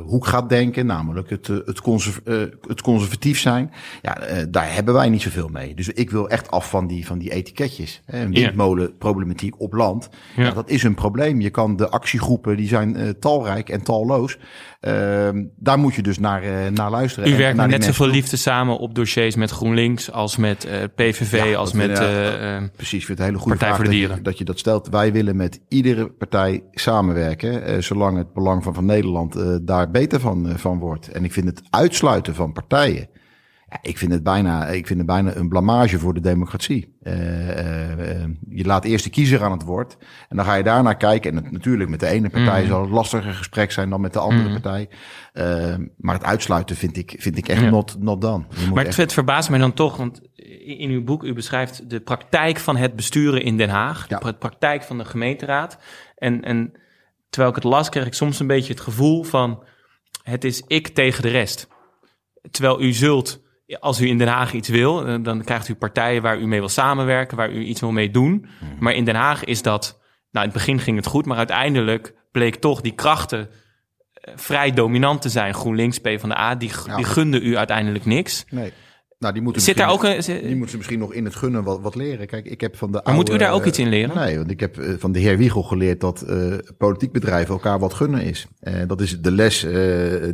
hoek 0.05 0.25
gaat 0.25 0.49
denken. 0.49 0.85
Namelijk 0.85 1.29
het, 1.29 1.47
het, 1.47 1.81
conserv 1.81 2.19
het 2.67 2.81
conservatief 2.81 3.39
zijn. 3.39 3.71
Ja, 4.01 4.17
daar 4.49 4.73
hebben 4.73 4.93
wij 4.93 5.09
niet 5.09 5.21
zoveel 5.21 5.49
mee. 5.49 5.75
Dus 5.75 5.89
ik 5.89 6.09
wil 6.09 6.29
echt 6.29 6.51
af 6.51 6.69
van 6.69 6.87
die, 6.87 7.05
van 7.05 7.17
die 7.17 7.31
etiketjes. 7.31 8.01
Een 8.05 8.33
windmolenproblematiek 8.33 9.61
op 9.61 9.73
land. 9.73 10.09
Ja. 10.35 10.41
Nou, 10.41 10.53
dat 10.53 10.69
is 10.69 10.83
een 10.83 10.95
probleem. 10.95 11.41
Je 11.41 11.49
kan 11.49 11.75
de 11.75 11.89
actiegroepen, 11.89 12.57
die 12.57 12.67
zijn 12.67 13.15
talrijk 13.19 13.69
en 13.69 13.81
talloos. 13.83 14.37
Uh, 14.81 15.29
daar 15.55 15.79
moet 15.79 15.95
je 15.95 16.01
dus 16.01 16.19
naar, 16.19 16.43
uh, 16.43 16.67
naar 16.67 16.89
luisteren. 16.89 17.29
U 17.29 17.31
en, 17.31 17.37
werkt 17.37 17.57
naar 17.57 17.67
net 17.67 17.83
zoveel 17.83 18.07
liefde 18.07 18.37
samen 18.37 18.77
op 18.77 18.95
dossiers 18.95 19.35
met 19.35 19.51
GroenLinks 19.51 20.11
als 20.11 20.37
met 20.37 20.65
eh, 20.65 20.83
PVV, 20.95 21.55
als 21.55 21.73
met 21.73 21.97
ja, 21.97 22.69
Precies, 22.75 23.05
vind 23.05 23.17
het 23.17 23.27
hele 23.27 23.39
goede 23.39 23.57
Partij 23.57 23.75
voor 23.75 23.85
de 23.85 23.89
Dieren. 23.89 24.09
Dat 24.09 24.17
je, 24.17 24.23
dat 24.23 24.37
je, 24.37 24.43
dat 24.43 24.59
stelt. 24.59 24.87
Wij 24.89 25.11
willen 25.11 25.35
met 25.35 25.59
iedere 25.67 26.07
partij 26.07 26.63
samenwerken, 26.71 27.83
zolang 27.83 28.17
het 28.17 28.33
belang 28.33 28.63
van, 28.63 28.73
van 28.73 28.85
Nederland 28.85 29.65
daar 29.67 29.91
beter 29.91 30.19
van, 30.19 30.53
van 30.55 30.79
wordt. 30.79 31.07
En 31.11 31.23
ik 31.23 31.33
vind 31.33 31.47
het 31.47 31.61
uitsluiten 31.69 32.35
van 32.35 32.53
partijen 32.53 33.09
ja, 33.69 33.79
ik, 33.81 33.97
vind 33.97 34.11
het 34.11 34.23
bijna, 34.23 34.67
ik 34.67 34.87
vind 34.87 34.99
het 34.99 35.07
bijna 35.07 35.35
een 35.35 35.49
blamage 35.49 35.99
voor 35.99 36.13
de 36.13 36.19
democratie. 36.19 36.97
Uh, 37.03 37.47
uh, 37.47 37.76
je 38.49 38.65
laat 38.65 38.85
eerst 38.85 39.03
de 39.03 39.09
kiezer 39.09 39.43
aan 39.43 39.51
het 39.51 39.63
woord. 39.63 39.97
En 40.29 40.35
dan 40.35 40.45
ga 40.45 40.53
je 40.53 40.63
daarnaar 40.63 40.97
kijken. 40.97 41.31
En 41.31 41.43
het, 41.43 41.51
natuurlijk, 41.51 41.89
met 41.89 41.99
de 41.99 42.07
ene 42.07 42.29
partij 42.29 42.61
mm. 42.61 42.67
zal 42.67 42.81
het 42.81 42.89
lastiger 42.89 43.33
gesprek 43.33 43.71
zijn 43.71 43.89
dan 43.89 44.01
met 44.01 44.13
de 44.13 44.19
andere 44.19 44.49
mm. 44.49 44.61
partij. 44.61 44.89
Uh, 45.33 45.75
maar 45.97 46.15
het 46.15 46.23
uitsluiten 46.23 46.75
vind 46.75 46.97
ik, 46.97 47.15
vind 47.17 47.37
ik 47.37 47.47
echt 47.47 47.61
ja. 47.61 47.69
not, 47.69 47.95
not 47.99 48.21
done. 48.21 48.43
Maar 48.73 48.85
echt... 48.85 48.97
het 48.97 49.13
verbaast 49.13 49.49
mij 49.49 49.59
dan 49.59 49.73
toch, 49.73 49.97
want 49.97 50.21
in 50.65 50.89
uw 50.89 51.03
boek, 51.03 51.23
u 51.23 51.33
beschrijft 51.33 51.89
de 51.89 51.99
praktijk 51.99 52.59
van 52.59 52.75
het 52.75 52.95
besturen 52.95 53.41
in 53.41 53.57
Den 53.57 53.69
Haag. 53.69 54.09
Ja. 54.09 54.19
De 54.19 54.33
praktijk 54.33 54.83
van 54.83 54.97
de 54.97 55.05
gemeenteraad. 55.05 55.77
En, 56.15 56.43
en 56.43 56.71
terwijl 57.29 57.55
ik 57.55 57.63
het 57.63 57.71
las, 57.71 57.89
kreeg 57.89 58.05
ik 58.05 58.13
soms 58.13 58.39
een 58.39 58.47
beetje 58.47 58.73
het 58.73 58.81
gevoel 58.81 59.23
van... 59.23 59.63
het 60.23 60.43
is 60.43 60.63
ik 60.67 60.87
tegen 60.87 61.21
de 61.21 61.29
rest. 61.29 61.67
Terwijl 62.51 62.81
u 62.81 62.93
zult 62.93 63.45
als 63.79 64.01
u 64.01 64.07
in 64.07 64.17
Den 64.17 64.27
Haag 64.27 64.53
iets 64.53 64.69
wil, 64.69 65.07
eh, 65.07 65.15
dan 65.21 65.43
krijgt 65.43 65.67
u 65.67 65.75
partijen 65.75 66.21
waar 66.21 66.39
u 66.39 66.47
mee 66.47 66.59
wil 66.59 66.69
samenwerken, 66.69 67.37
waar 67.37 67.51
u 67.51 67.63
iets 67.63 67.79
wil 67.79 67.91
mee 67.91 68.11
doen. 68.11 68.47
Hmm. 68.59 68.75
Maar 68.79 68.93
in 68.93 69.05
Den 69.05 69.15
Haag 69.15 69.43
is 69.43 69.61
dat, 69.61 69.99
nou 70.31 70.45
in 70.45 70.51
het 70.51 70.59
begin 70.59 70.79
ging 70.79 70.97
het 70.97 71.05
goed, 71.05 71.25
maar 71.25 71.37
uiteindelijk 71.37 72.13
bleek 72.31 72.55
toch 72.55 72.81
die 72.81 72.95
krachten 72.95 73.49
eh, 74.11 74.33
vrij 74.35 74.71
dominant 74.71 75.21
te 75.21 75.29
zijn. 75.29 75.53
GroenLinks, 75.53 75.99
PvdA, 75.99 76.55
die, 76.55 76.71
ja. 76.85 76.95
die 76.95 77.05
gunden 77.05 77.45
u 77.45 77.57
uiteindelijk 77.57 78.05
niks. 78.05 78.45
Nee. 78.49 78.73
Nou, 79.19 79.33
die 79.33 79.41
moeten 79.41 79.61
Zit 79.61 79.77
daar 79.77 79.89
ook 79.89 80.03
een, 80.03 80.21
die 80.21 80.49
moeten 80.49 80.69
ze 80.69 80.77
misschien 80.77 80.99
nog 80.99 81.13
in 81.13 81.25
het 81.25 81.35
gunnen 81.35 81.63
wat, 81.63 81.81
wat 81.81 81.95
leren. 81.95 82.27
Kijk, 82.27 82.45
ik 82.45 82.61
heb 82.61 82.77
van 82.77 82.91
de. 82.91 83.03
Oude, 83.03 83.19
moet 83.19 83.29
u 83.29 83.37
daar 83.37 83.51
ook 83.51 83.65
iets 83.65 83.79
in 83.79 83.89
leren? 83.89 84.15
Nee, 84.15 84.37
want 84.37 84.51
ik 84.51 84.59
heb 84.59 84.77
eh, 84.77 84.93
van 84.97 85.11
de 85.11 85.19
heer 85.19 85.37
Wiegel 85.37 85.63
geleerd 85.63 86.01
dat 86.01 86.23
uh, 86.27 86.53
politiek 86.77 87.11
bedrijven 87.11 87.53
elkaar 87.53 87.79
wat 87.79 87.93
gunnen 87.93 88.21
is. 88.21 88.47
Uh, 88.61 88.73
dat 88.87 89.01
is 89.01 89.21
de 89.21 89.31
les 89.31 89.63
uh, 89.63 89.71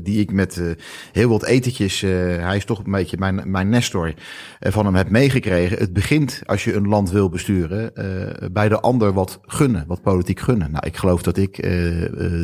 die 0.02 0.20
ik 0.20 0.32
met 0.32 0.76
heel 1.12 1.30
wat 1.30 1.46
etentjes. 1.46 2.02
hij 2.02 2.56
is 2.56 2.66
toch 2.66 2.86
een 2.86 2.92
beetje 2.92 3.18
mijn, 3.18 3.42
mijn 3.46 3.70
Nestor. 3.70 4.14
van 4.60 4.86
hem 4.86 4.96
heb 4.96 5.10
meegekregen. 5.10 5.78
Het 5.78 5.94
begint 5.94 6.42
als 6.46 6.64
je 6.64 6.74
een 6.74 6.88
land 6.88 7.12
wil 7.12 7.30
besturen. 7.30 7.92
bij 8.54 8.70
de 8.70 8.80
ander 8.80 9.14
wat 9.14 9.40
gunnen, 9.42 9.84
wat 9.88 10.02
politiek 10.02 10.40
gunnen. 10.40 10.72
Nou, 10.72 10.86
ik 10.86 10.98
geloof 10.98 11.22
dat 11.22 11.38
ik 11.38 11.56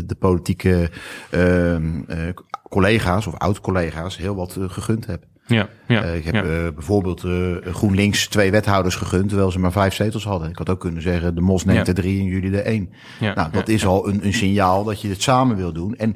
de 0.07 0.15
politieke 0.19 0.89
ehm, 1.29 2.01
collega's 2.69 3.27
of 3.27 3.37
oud-collega's 3.37 4.17
heel 4.17 4.35
wat 4.35 4.57
gegund 4.59 5.05
heb. 5.05 5.27
Ja, 5.49 5.69
ja, 5.87 6.03
uh, 6.05 6.15
ik 6.15 6.25
heb 6.25 6.33
ja. 6.33 6.43
uh, 6.43 6.73
bijvoorbeeld 6.73 7.23
uh, 7.23 7.55
GroenLinks 7.65 8.27
twee 8.27 8.51
wethouders 8.51 8.95
gegund, 8.95 9.27
terwijl 9.27 9.51
ze 9.51 9.59
maar 9.59 9.71
vijf 9.71 9.93
zetels 9.93 10.23
hadden. 10.23 10.49
Ik 10.49 10.57
had 10.57 10.69
ook 10.69 10.79
kunnen 10.79 11.01
zeggen, 11.01 11.35
de 11.35 11.41
Mos 11.41 11.65
neemt 11.65 11.79
Ja. 11.79 11.85
er 11.85 11.93
drie 11.93 12.19
en 12.19 12.25
jullie 12.25 12.57
er 12.57 12.65
één. 12.65 12.89
Ja, 13.19 13.33
nou, 13.33 13.51
dat 13.51 13.67
is 13.67 13.85
al 13.85 14.07
een, 14.07 14.25
een 14.25 14.33
signaal 14.33 14.83
dat 14.83 15.01
je 15.01 15.09
het 15.09 15.21
samen 15.21 15.55
wil 15.55 15.73
doen. 15.73 15.95
En 15.95 16.15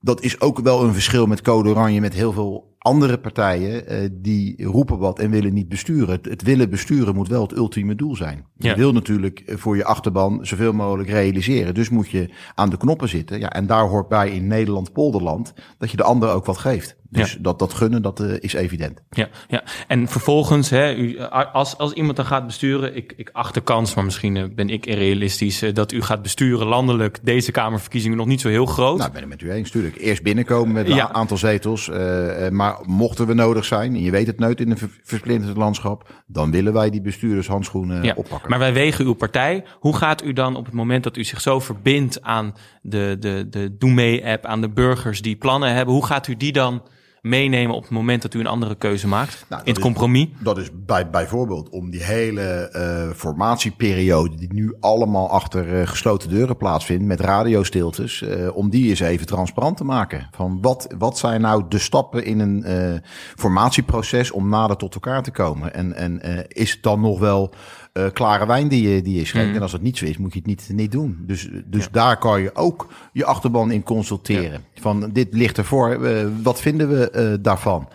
dat 0.00 0.22
is 0.22 0.40
ook 0.40 0.58
wel 0.58 0.84
een 0.84 0.92
verschil 0.92 1.26
met 1.26 1.42
Code 1.42 1.68
Oranje 1.68 2.00
met 2.00 2.14
heel 2.14 2.32
veel 2.32 2.74
Andere 2.84 3.18
partijen 3.18 4.22
die 4.22 4.64
roepen 4.64 4.98
wat 4.98 5.18
en 5.18 5.30
willen 5.30 5.54
niet 5.54 5.68
besturen. 5.68 6.08
Het, 6.08 6.24
het, 6.24 6.42
willen 6.42 6.70
besturen 6.70 7.14
moet 7.14 7.28
wel 7.28 7.42
het 7.42 7.56
ultieme 7.56 7.94
doel 7.94 8.16
zijn. 8.16 8.46
Je 8.56 8.74
wil 8.74 8.92
natuurlijk 8.92 9.42
voor 9.46 9.76
je 9.76 9.84
achterban 9.84 10.46
zoveel 10.46 10.72
mogelijk 10.72 11.08
realiseren. 11.08 11.74
Dus 11.74 11.88
moet 11.88 12.10
je 12.10 12.30
aan 12.54 12.70
de 12.70 12.76
knoppen 12.76 13.08
zitten. 13.08 13.38
Ja, 13.38 13.52
en 13.52 13.66
daar 13.66 13.88
hoort 13.88 14.08
bij 14.08 14.30
in 14.30 14.46
Nederland, 14.46 14.92
polderland, 14.92 15.54
dat 15.78 15.90
je 15.90 15.96
de 15.96 16.02
ander 16.02 16.30
ook 16.30 16.44
wat 16.44 16.58
geeft. 16.58 16.96
Dus 17.14 17.32
Ja. 17.32 17.38
dat, 17.40 17.58
dat 17.58 17.74
gunnen, 17.74 18.02
dat 18.02 18.20
uh, 18.20 18.32
is 18.40 18.52
evident. 18.52 19.02
Ja, 19.10 19.28
ja. 19.48 19.62
En 19.88 20.08
vervolgens, 20.08 20.70
hè, 20.70 20.94
u, 20.94 21.18
als, 21.52 21.78
als 21.78 21.92
iemand 21.92 22.16
dan 22.16 22.26
gaat 22.26 22.46
besturen, 22.46 22.96
ik, 22.96 23.12
ik 23.16 23.30
acht 23.32 23.54
de 23.54 23.60
kans, 23.60 23.94
maar 23.94 24.04
misschien 24.04 24.34
uh, 24.36 24.44
ben 24.54 24.68
ik 24.70 24.86
irrealistisch, 24.86 25.62
uh, 25.62 25.74
dat 25.74 25.92
u 25.92 26.02
gaat 26.02 26.22
besturen 26.22 26.66
landelijk 26.66 27.18
deze 27.22 27.52
Kamerverkiezingen 27.52 28.16
nog 28.16 28.26
niet 28.26 28.40
zo 28.40 28.48
heel 28.48 28.66
groot. 28.66 28.96
Nou, 28.96 29.06
ik 29.06 29.12
ben 29.12 29.20
het 29.22 29.30
met 29.30 29.42
u 29.42 29.50
eens, 29.52 29.72
natuurlijk. 29.72 30.02
Eerst 30.02 30.22
binnenkomen 30.22 30.72
met 30.74 30.88
een 30.88 30.94
Ja. 30.94 31.12
aantal 31.12 31.36
zetels. 31.36 31.88
Uh, 31.88 32.48
maar 32.48 32.78
mochten 32.86 33.26
we 33.26 33.34
nodig 33.34 33.64
zijn, 33.64 33.94
en 33.94 34.02
je 34.02 34.10
weet 34.10 34.26
het 34.26 34.38
nooit 34.38 34.60
in 34.60 34.70
een 34.70 34.78
ver- 34.78 35.00
versplinterd 35.02 35.56
landschap, 35.56 36.22
dan 36.26 36.50
willen 36.50 36.72
wij 36.72 36.90
die 36.90 37.02
bestuurdershandschoenen 37.02 38.02
Ja, 38.02 38.12
oppakken. 38.16 38.50
Maar 38.50 38.58
wij 38.58 38.72
wegen 38.72 39.04
uw 39.04 39.12
partij. 39.14 39.64
Hoe 39.78 39.96
gaat 39.96 40.24
u 40.24 40.32
dan 40.32 40.56
op 40.56 40.64
het 40.64 40.74
moment 40.74 41.04
dat 41.04 41.16
u 41.16 41.24
zich 41.24 41.40
zo 41.40 41.60
verbindt 41.60 42.22
aan 42.22 42.54
de, 42.82 43.16
de, 43.20 43.46
de 43.50 43.76
Doe 43.78 43.90
Mee-app, 43.90 44.44
aan 44.44 44.60
de 44.60 44.68
burgers 44.70 45.22
die 45.22 45.36
plannen 45.36 45.74
hebben, 45.74 45.94
hoe 45.94 46.06
gaat 46.06 46.26
u 46.26 46.36
die 46.36 46.52
dan 46.52 46.82
meenemen 47.24 47.74
op 47.74 47.82
het 47.82 47.90
moment 47.90 48.22
dat 48.22 48.34
u 48.34 48.40
een 48.40 48.46
andere 48.46 48.74
keuze 48.74 49.06
maakt? 49.08 49.44
Nou, 49.48 49.62
in 49.62 49.68
het 49.68 49.76
is- 49.76 49.82
compromis? 49.82 50.28
Dat 50.38 50.58
is 50.58 50.68
bij, 50.86 51.10
bijvoorbeeld 51.10 51.68
om 51.68 51.90
die 51.90 52.02
hele 52.02 52.42
eh, 52.42 53.10
formatieperiode, 53.16 54.36
die 54.36 54.52
nu 54.52 54.74
allemaal 54.80 55.30
achter 55.30 55.80
eh, 55.80 55.86
gesloten 55.86 56.28
deuren 56.28 56.56
plaatsvindt, 56.56 57.04
met 57.04 57.20
radiostiltes, 57.20 58.22
eh, 58.22 58.56
om 58.56 58.70
die 58.70 58.88
eens 58.88 59.00
even 59.00 59.26
transparant 59.26 59.76
te 59.76 59.84
maken. 59.84 60.28
Van 60.30 60.58
wat, 60.60 60.94
wat 60.98 61.18
zijn 61.18 61.40
nou 61.40 61.64
de 61.68 61.78
stappen 61.78 62.24
in 62.24 62.40
een 62.40 63.02
formatieproces 63.36 64.30
om 64.30 64.48
nader 64.48 64.76
tot 64.76 64.94
elkaar 64.94 65.22
te 65.22 65.30
komen? 65.30 65.74
En, 65.74 65.94
en 65.94 66.22
eh, 66.22 66.38
is 66.48 66.70
het 66.72 66.82
dan 66.82 67.00
nog 67.00 67.18
wel 67.18 67.54
eh, 67.94 68.06
klare 68.12 68.46
wijn 68.46 68.68
die 68.68 68.88
je, 68.88 69.02
die 69.02 69.18
je 69.18 69.24
schenkt? 69.24 69.46
Mhm. 69.46 69.56
En 69.56 69.62
als 69.62 69.72
dat 69.72 69.80
niet 69.80 69.98
zo 69.98 70.04
is, 70.04 70.16
moet 70.16 70.32
je 70.32 70.38
het 70.38 70.48
niet, 70.48 70.68
niet 70.72 70.92
doen. 70.92 71.18
Dus, 71.26 71.48
dus 71.64 71.88
daar 71.90 72.18
kan 72.18 72.40
je 72.40 72.54
ook 72.54 72.92
je 73.12 73.24
achterban 73.24 73.70
in 73.70 73.82
consulteren. 73.82 74.64
Van 74.74 75.10
dit 75.12 75.28
ligt 75.34 75.58
ervoor, 75.58 76.04
eh, 76.04 76.26
wat 76.42 76.60
vinden 76.60 76.88
we 76.88 77.10
eh, 77.10 77.32
daarvan? 77.40 77.88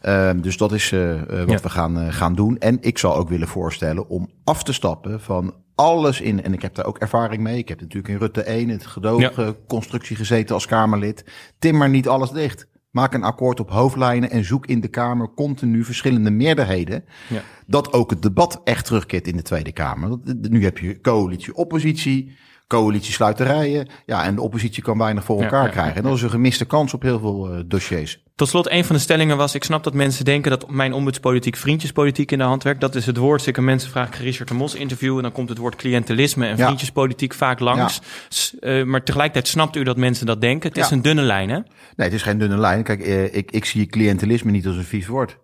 Ehm, 0.00 0.40
dus 0.40 0.56
dat 0.56 0.72
is 0.72 0.90
wat 0.90 1.50
Ja. 1.50 1.58
we 1.62 1.70
gaan, 1.70 2.12
gaan 2.12 2.34
doen. 2.34 2.58
En 2.58 2.78
ik 2.80 2.98
zou 2.98 3.14
ook 3.14 3.28
willen 3.28 3.48
voorstellen 3.48 4.08
om 4.08 4.30
af 4.44 4.62
te 4.62 4.72
stappen 4.72 5.20
van 5.20 5.54
alles 5.74 6.20
in. 6.20 6.42
En 6.42 6.52
ik 6.52 6.62
heb 6.62 6.74
daar 6.74 6.86
ook 6.86 6.98
ervaring 6.98 7.42
mee. 7.42 7.58
Ik 7.58 7.68
heb 7.68 7.80
natuurlijk 7.80 8.08
in 8.14 8.18
Rutte 8.18 8.42
1 8.42 8.68
het 8.68 8.86
gedoogconstructie 8.86 10.16
gezeten 10.16 10.54
als 10.54 10.66
Kamerlid. 10.66 11.24
Timmer 11.58 11.88
niet 11.88 12.08
alles 12.08 12.30
dicht. 12.30 12.66
Maak 12.94 13.14
een 13.14 13.22
akkoord 13.22 13.60
op 13.60 13.70
hoofdlijnen 13.70 14.30
en 14.30 14.44
zoek 14.44 14.66
in 14.66 14.80
de 14.80 14.88
Kamer 14.88 15.28
continu 15.34 15.84
verschillende 15.84 16.30
meerderheden. 16.30 17.04
Ja. 17.28 17.42
Dat 17.66 17.92
ook 17.92 18.10
het 18.10 18.22
debat 18.22 18.60
echt 18.64 18.84
terugkeert 18.84 19.26
in 19.26 19.36
de 19.36 19.42
Tweede 19.42 19.72
Kamer. 19.72 20.08
Dat- 20.08 20.50
Nu 20.50 20.64
heb 20.64 20.78
je 20.78 21.00
coalitie-oppositie, 21.00 22.36
coalitie-sluiterijen. 22.74 23.88
Ja, 24.06 24.24
en 24.24 24.34
de 24.34 24.40
oppositie 24.40 24.82
kan 24.82 24.98
weinig 24.98 25.24
voor 25.24 25.42
elkaar 25.42 25.64
ja, 25.64 25.70
krijgen. 25.70 25.96
En 25.96 26.02
dat 26.02 26.16
is 26.16 26.22
een 26.22 26.30
gemiste 26.30 26.64
kans 26.64 26.94
op 26.94 27.02
heel 27.02 27.18
veel 27.18 27.52
eh, 27.52 27.60
dossiers. 27.66 28.22
Tot 28.34 28.48
slot, 28.48 28.70
een 28.70 28.84
van 28.84 28.96
de 28.96 29.02
stellingen 29.02 29.36
was: 29.36 29.54
ik 29.54 29.64
snap 29.64 29.84
dat 29.84 29.94
mensen 29.94 30.24
denken 30.24 30.50
dat 30.50 30.70
mijn 30.70 30.92
ombudspolitiek 30.92 31.56
vriendjespolitiek 31.56 32.32
in 32.32 32.38
de 32.38 32.44
hand 32.44 32.62
werkt. 32.62 32.80
Dat 32.80 32.94
is 32.94 33.06
het 33.06 33.16
woord. 33.16 33.42
Zeker 33.42 33.62
mensen 33.62 33.90
vragen 33.90 34.24
Richard 34.24 34.48
de 34.48 34.54
Mos 34.54 34.74
interview 34.74 35.16
en 35.16 35.22
dan 35.22 35.32
komt 35.32 35.48
het 35.48 35.58
woord 35.58 35.76
cliëntelisme 35.76 36.46
en 36.46 36.56
Ja. 36.56 36.64
vriendjespolitiek 36.64 37.34
vaak 37.34 37.60
langs. 37.60 38.00
Eh, 38.60 38.82
maar 38.84 39.02
tegelijkertijd 39.02 39.48
snapt 39.48 39.76
u 39.76 39.82
dat 39.82 39.96
mensen 39.96 40.26
dat 40.26 40.40
denken. 40.40 40.68
Het 40.68 40.78
is 40.78 40.90
een 40.90 41.02
dunne 41.02 41.22
lijn, 41.22 41.48
hè? 41.48 41.58
Nee, 41.96 42.06
het 42.06 42.12
is 42.12 42.22
geen 42.22 42.38
dunne 42.38 42.58
lijn. 42.58 42.82
Kijk, 42.82 43.00
eh, 43.00 43.34
ik, 43.34 43.50
ik 43.50 43.64
zie 43.64 43.86
cliëntelisme 43.86 44.50
niet 44.50 44.66
als 44.66 44.76
een 44.76 44.84
vies 44.84 45.06
woord. 45.06 45.38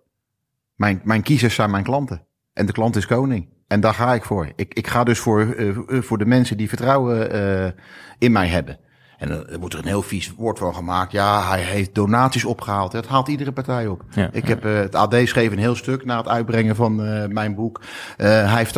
Mijn, 0.75 1.01
mijn 1.05 1.23
kiezers 1.23 1.55
zijn 1.55 1.71
mijn 1.71 1.85
klanten. 1.85 2.27
En 2.53 2.67
de 2.67 2.73
klant 2.73 2.97
is 2.97 3.07
koning. 3.07 3.49
En 3.71 3.81
daar 3.81 3.95
ga 3.95 4.15
ik 4.15 4.25
voor. 4.25 4.53
Ik, 4.57 4.75
ik 4.75 4.87
ga 4.87 5.05
dus 5.05 5.19
voor, 5.19 5.41
eh, 5.41 5.69
eh, 5.69 5.77
voor 5.89 6.19
de 6.19 6.27
mensen 6.27 6.57
die 6.57 6.69
vertrouwen 6.69 7.33
eh, 7.33 7.71
in 8.19 8.33
mij 8.33 8.47
hebben. 8.47 8.79
En 9.21 9.29
dan 9.29 9.59
wordt 9.59 9.75
er 9.75 9.81
een 9.81 9.87
heel 9.87 10.03
vies 10.03 10.33
woord 10.37 10.59
van 10.59 10.75
gemaakt. 10.75 11.13
Ja, 11.13 11.49
hij 11.49 11.61
heeft 11.61 11.95
donaties 11.95 12.45
opgehaald. 12.45 12.93
Dat 12.93 13.07
haalt 13.07 13.29
iedere 13.29 13.53
partij 13.53 13.87
op. 13.87 14.05
Ja. 14.11 14.29
ik 14.33 14.49
heb 14.49 14.63
het 14.63 14.95
AD 14.95 15.15
schreef 15.25 15.53
een 15.53 15.59
heel 15.59 15.75
stuk 15.75 16.05
na 16.05 16.17
het 16.17 16.29
uitbrengen 16.29 16.77
van 16.77 17.05
eh, 17.05 17.27
mijn 17.29 17.55
boek. 17.55 17.81
Eh, 18.17 18.27
hij 18.27 18.57
heeft 18.57 18.73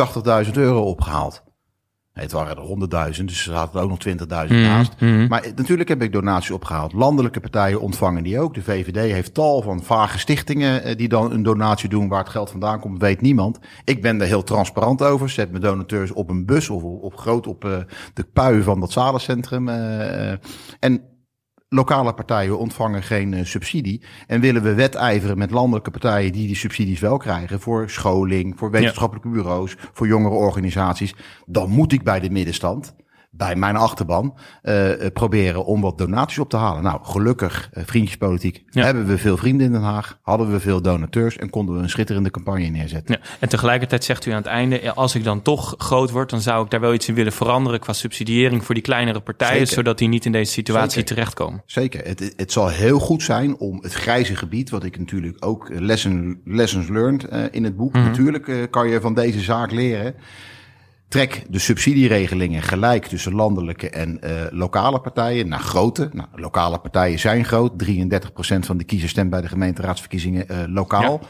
80.000 0.45 0.51
euro 0.57 0.81
opgehaald. 0.81 1.43
Het 2.13 2.31
waren 2.31 2.57
er 2.57 2.63
100.000, 3.17 3.25
dus 3.25 3.47
er 3.47 3.53
zaten 3.53 3.79
er 3.79 3.83
ook 3.85 3.89
nog 3.89 3.99
20.000 3.99 4.51
Mhm, 4.51 4.61
naast. 4.61 4.93
mhm. 4.99 5.27
Maar 5.27 5.41
eh, 5.43 5.51
natuurlijk 5.55 5.89
heb 5.89 6.01
ik 6.01 6.11
donaties 6.11 6.51
opgehaald. 6.51 6.93
Landelijke 6.93 7.39
partijen 7.39 7.81
ontvangen 7.81 8.23
die 8.23 8.39
ook. 8.39 8.53
De 8.53 8.61
VVD 8.61 8.95
heeft 9.11 9.33
tal 9.33 9.61
van 9.61 9.83
vage 9.83 10.19
stichtingen 10.19 10.83
eh, 10.83 10.95
die 10.95 11.07
dan 11.07 11.31
een 11.31 11.43
donatie 11.43 11.89
doen. 11.89 12.07
Waar 12.07 12.19
het 12.19 12.29
geld 12.29 12.49
vandaan 12.49 12.79
komt, 12.79 13.01
weet 13.01 13.21
niemand. 13.21 13.59
Ik 13.83 14.01
ben 14.01 14.21
er 14.21 14.27
heel 14.27 14.43
transparant 14.43 15.01
over. 15.03 15.29
Zet 15.29 15.49
mijn 15.51 15.63
donateurs 15.63 16.11
op 16.11 16.29
een 16.29 16.45
bus 16.45 16.69
of 16.69 16.83
op, 16.83 17.17
groot 17.17 17.47
op 17.47 17.65
eh, 17.65 17.77
de 18.13 18.23
pui 18.33 18.61
van 18.63 18.79
dat 18.79 18.91
zalencentrum. 18.91 19.69
en 20.79 21.01
lokale 21.73 22.13
partijen 22.13 22.57
ontvangen 22.57 23.03
geen 23.03 23.33
eh, 23.33 23.45
subsidie. 23.45 24.01
En 24.27 24.41
willen 24.41 24.63
we 24.63 24.73
wedijveren 24.73 25.37
met 25.37 25.51
landelijke 25.51 25.91
partijen 25.91 26.31
die 26.31 26.47
die 26.47 26.55
subsidies 26.55 26.99
wel 26.99 27.17
krijgen. 27.17 27.59
Voor 27.59 27.89
scholing, 27.89 28.53
voor 28.57 28.71
wetenschappelijke 28.71 29.29
bureaus, 29.29 29.75
voor 29.93 30.07
jongere 30.07 30.35
organisaties. 30.35 31.15
Dan 31.45 31.69
moet 31.69 31.91
ik 31.91 32.03
bij 32.03 32.19
de 32.19 32.29
middenstand, 32.29 32.95
bij 33.35 33.55
mijn 33.55 33.75
achterban, 33.75 34.37
eh, 34.61 35.05
eh, 35.05 35.13
proberen 35.13 35.65
om 35.65 35.81
wat 35.81 35.97
donaties 35.97 36.39
op 36.39 36.49
te 36.49 36.57
halen. 36.57 36.83
Nou, 36.83 36.99
gelukkig, 37.03 37.69
eh, 37.73 37.83
vriendjespolitiek, 37.85 38.63
Ja. 38.69 38.83
hebben 38.83 39.05
we 39.05 39.17
veel 39.17 39.37
vrienden 39.37 39.65
in 39.65 39.71
Den 39.71 39.81
Haag. 39.81 40.19
Hadden 40.21 40.51
we 40.51 40.59
veel 40.59 40.81
donateurs 40.81 41.37
en 41.37 41.49
konden 41.49 41.75
we 41.75 41.81
een 41.81 41.89
schitterende 41.89 42.31
campagne 42.31 42.67
neerzetten. 42.67 43.17
Ja. 43.21 43.27
En 43.39 43.49
tegelijkertijd 43.49 44.03
zegt 44.03 44.25
u 44.25 44.31
aan 44.31 44.37
het 44.37 44.45
einde: 44.45 44.93
als 44.93 45.15
ik 45.15 45.23
dan 45.23 45.41
toch 45.41 45.75
groot 45.77 46.11
word, 46.11 46.29
dan 46.29 46.41
zou 46.41 46.63
ik 46.65 46.71
daar 46.71 46.79
wel 46.79 46.93
iets 46.93 47.07
in 47.07 47.15
willen 47.15 47.31
veranderen 47.31 47.79
qua 47.79 47.93
subsidiëring 47.93 48.65
voor 48.65 48.75
die 48.75 48.83
kleinere 48.83 49.19
partijen, 49.19 49.57
Zeker. 49.57 49.73
zodat 49.73 49.97
die 49.97 50.07
niet 50.07 50.25
in 50.25 50.31
deze 50.31 50.51
situatie 50.51 50.91
Zeker. 50.91 51.15
terechtkomen. 51.15 51.61
Zeker. 51.65 52.05
Het, 52.05 52.33
het 52.37 52.51
zal 52.51 52.67
heel 52.69 52.99
goed 52.99 53.23
zijn 53.23 53.57
om 53.57 53.79
het 53.81 53.93
grijze 53.93 54.35
gebied, 54.35 54.69
wat 54.69 54.83
ik 54.83 54.97
natuurlijk 54.99 55.45
ook 55.45 55.69
lesson, 55.69 56.41
lessons 56.45 56.87
learned 56.89 57.27
in 57.51 57.63
het 57.63 57.75
boek. 57.75 57.93
Natuurlijk 57.93 58.47
eh, 58.47 58.55
kan 58.69 58.89
je 58.89 59.01
van 59.01 59.13
deze 59.13 59.39
zaak 59.39 59.71
leren. 59.71 60.15
Trek 61.13 61.43
de 61.49 61.59
subsidieregelingen 61.59 62.61
gelijk 62.61 63.05
tussen 63.05 63.33
landelijke 63.33 63.89
en 63.89 64.21
eh, 64.21 64.31
lokale 64.49 64.99
partijen 64.99 65.47
naar 65.47 65.59
grootte. 65.59 66.09
Nou, 66.11 66.27
lokale 66.35 66.79
partijen 66.79 67.19
zijn 67.19 67.45
groot. 67.45 67.71
33% 67.85 67.95
van 68.59 68.77
de 68.77 68.83
kiezers 68.83 69.11
stemt 69.11 69.29
bij 69.29 69.41
de 69.41 69.47
gemeenteraadsverkiezingen 69.47 70.49
eh, 70.49 70.57
lokaal. 70.67 71.21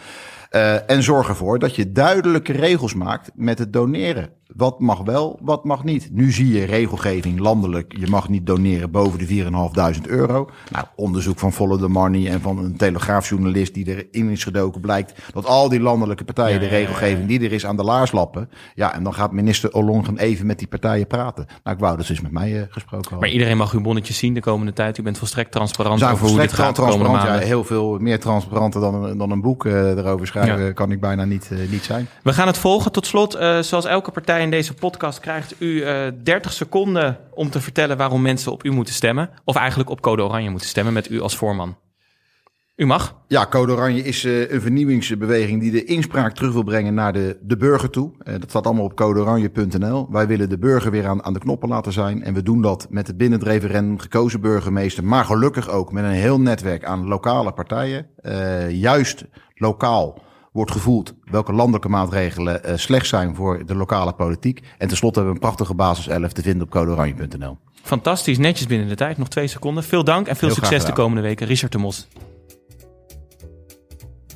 Eh, 0.49 0.89
en 0.89 1.03
zorg 1.03 1.27
ervoor 1.27 1.59
dat 1.59 1.75
je 1.75 1.91
duidelijke 1.91 2.51
regels 2.51 2.93
maakt 2.93 3.31
met 3.35 3.59
het 3.59 3.73
doneren. 3.73 4.29
Wat 4.55 4.79
mag 4.79 4.99
wel, 5.01 5.39
wat 5.41 5.63
mag 5.63 5.83
niet. 5.83 6.09
Nu 6.11 6.31
zie 6.31 6.51
je 6.53 6.65
regelgeving 6.65 7.39
landelijk. 7.39 7.93
Je 7.99 8.07
mag 8.07 8.29
niet 8.29 8.45
doneren 8.45 8.91
boven 8.91 9.19
de 9.19 9.27
4.500 9.95 10.01
euro. 10.07 10.49
Nou, 10.71 10.85
onderzoek 10.95 11.39
van 11.39 11.53
Follow 11.53 11.79
the 11.79 11.87
Money 11.87 12.29
en 12.31 12.41
van 12.41 12.57
een 12.57 12.77
telegraafjournalist 12.77 13.73
die 13.73 13.85
erin 14.11 14.29
is 14.29 14.43
gedoken 14.43 14.81
blijkt 14.81 15.13
dat 15.33 15.45
al 15.45 15.69
die 15.69 15.79
landelijke 15.79 16.23
partijen 16.23 16.53
Ja, 16.53 16.59
de 16.59 16.67
regelgeving 16.75 17.27
die 17.27 17.39
er 17.43 17.51
is 17.51 17.65
aan 17.65 17.75
de 17.77 17.83
laars 17.83 18.11
lappen. 18.11 18.49
Ja, 18.75 18.93
en 18.95 19.03
dan 19.03 19.13
gaat 19.13 19.31
minister 19.31 19.73
Ollongren 19.73 20.17
even 20.17 20.45
met 20.45 20.59
die 20.59 20.67
partijen 20.67 21.07
praten. 21.07 21.45
Nou, 21.63 21.75
ik 21.75 21.81
wou 21.81 21.97
dat 21.97 22.05
ze 22.05 22.11
eens 22.11 22.21
met 22.21 22.31
mij 22.31 22.55
eh, 22.59 22.61
gesproken 22.69 23.01
Maar 23.09 23.11
hadden. 23.11 23.29
iedereen 23.31 23.57
mag 23.57 23.73
uw 23.73 23.81
bonnetjes 23.81 24.17
zien 24.17 24.33
de 24.33 24.39
komende 24.41 24.73
tijd. 24.73 24.97
U 24.97 25.03
bent 25.03 25.17
volstrekt 25.17 25.51
transparant 25.51 26.03
over 26.03 26.09
hoe 26.09 26.19
dit 26.19 26.29
volstrekt 26.29 26.53
gaat 26.53 26.75
transparant. 26.75 27.21
Ja, 27.23 27.37
heel 27.37 27.63
veel 27.63 27.97
meer 27.97 28.19
transparanter 28.19 28.81
dan, 28.81 29.03
een- 29.03 29.17
dan 29.17 29.31
een 29.31 29.41
boek 29.41 29.65
eh, 29.65 29.89
erover 29.97 30.27
schrijven 30.27 30.73
kan 30.73 30.91
ik 30.91 30.99
bijna 30.99 31.25
niet, 31.25 31.49
eh, 31.51 31.57
niet 31.71 31.83
zijn. 31.83 32.07
We 32.23 32.33
gaan 32.33 32.47
het 32.47 32.57
volgen. 32.57 32.91
Tot 32.91 33.05
slot, 33.05 33.33
eh, 33.35 33.59
zoals 33.59 33.85
elke 33.85 34.11
partij 34.11 34.41
in 34.43 34.49
deze 34.49 34.73
podcast 34.73 35.19
krijgt 35.19 35.55
u 35.59 35.81
eh 35.81 36.07
30 36.23 36.53
seconden 36.53 37.17
om 37.33 37.49
te 37.49 37.61
vertellen 37.61 37.97
waarom 37.97 38.21
mensen 38.21 38.51
op 38.51 38.65
u 38.65 38.71
moeten 38.71 38.93
stemmen. 38.93 39.29
Of 39.43 39.55
eigenlijk 39.55 39.89
op 39.89 40.01
Code 40.01 40.23
Oranje 40.23 40.49
moeten 40.49 40.67
stemmen 40.67 40.93
met 40.93 41.09
u 41.09 41.19
als 41.21 41.37
voorman. 41.37 41.77
U 42.75 42.85
mag. 42.85 43.15
Ja, 43.27 43.47
Code 43.47 43.71
Oranje 43.71 44.03
is 44.03 44.23
eh, 44.25 44.51
een 44.51 44.61
vernieuwingsbeweging 44.61 45.61
die 45.61 45.71
de 45.71 45.83
inspraak 45.83 46.33
terug 46.33 46.53
wil 46.53 46.63
brengen 46.63 46.93
naar 46.93 47.13
de, 47.13 47.37
de 47.41 47.57
burger 47.57 47.89
toe. 47.89 48.11
Eh, 48.19 48.33
dat 48.39 48.49
staat 48.49 48.65
allemaal 48.65 48.83
op 48.83 48.95
codeoranje.nl. 48.95 50.07
Wij 50.11 50.27
willen 50.27 50.49
de 50.49 50.57
burger 50.57 50.91
weer 50.91 51.07
aan, 51.07 51.23
aan 51.23 51.33
de 51.33 51.39
knoppen 51.39 51.69
laten 51.69 51.91
zijn. 51.91 52.23
En 52.23 52.33
we 52.33 52.43
doen 52.43 52.61
dat 52.61 52.87
met 52.89 53.07
het 53.07 53.17
binnen 53.17 53.39
het 53.39 53.47
referendum 53.47 53.99
gekozen 53.99 54.41
burgemeester. 54.41 55.03
Maar 55.03 55.25
gelukkig 55.25 55.69
ook 55.69 55.91
met 55.91 56.03
een 56.03 56.09
heel 56.09 56.39
netwerk 56.39 56.85
aan 56.85 57.07
lokale 57.07 57.51
partijen. 57.51 58.07
Eh, 58.15 58.71
juist 58.71 59.25
lokaal 59.53 60.21
wordt 60.53 60.71
gevoeld 60.71 61.13
welke 61.23 61.53
landelijke 61.53 61.89
maatregelen 61.89 62.63
eh, 62.63 62.77
slecht 62.77 63.07
zijn 63.07 63.35
voor 63.35 63.65
de 63.65 63.75
lokale 63.75 64.13
politiek. 64.13 64.61
En 64.77 64.87
tenslotte 64.87 65.19
hebben 65.19 65.35
we 65.35 65.41
een 65.41 65.49
prachtige 65.49 65.73
basis 65.73 66.07
11 66.07 66.31
te 66.31 66.41
vinden 66.41 66.63
op 66.63 66.69
codeoranje.nl. 66.69 67.57
Fantastisch, 67.83 68.37
netjes 68.37 68.67
binnen 68.67 68.87
de 68.87 68.95
tijd. 68.95 69.17
Nog 69.17 69.27
twee 69.27 69.47
seconden. 69.47 69.83
Veel 69.83 70.03
dank 70.03 70.27
en 70.27 70.35
veel 70.35 70.47
Heel 70.47 70.57
succes 70.57 70.85
de 70.85 70.93
komende 70.93 71.21
weken. 71.21 71.47
Richard 71.47 71.71
de 71.71 71.77
Mos. 71.77 72.07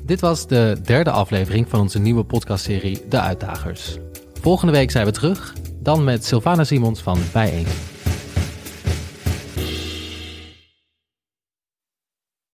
Dit 0.02 0.20
was 0.20 0.46
de 0.46 0.80
derde 0.84 1.10
aflevering 1.10 1.68
van 1.68 1.80
onze 1.80 1.98
nieuwe 1.98 2.24
podcastserie 2.24 3.02
De 3.08 3.20
Uitdagers. 3.20 3.98
Volgende 4.40 4.72
week 4.72 4.90
zijn 4.90 5.06
we 5.06 5.12
terug, 5.12 5.54
dan 5.80 6.04
met 6.04 6.24
Sylvana 6.24 6.64
Simons 6.64 7.02
van 7.02 7.18
Bijeen. 7.32 7.66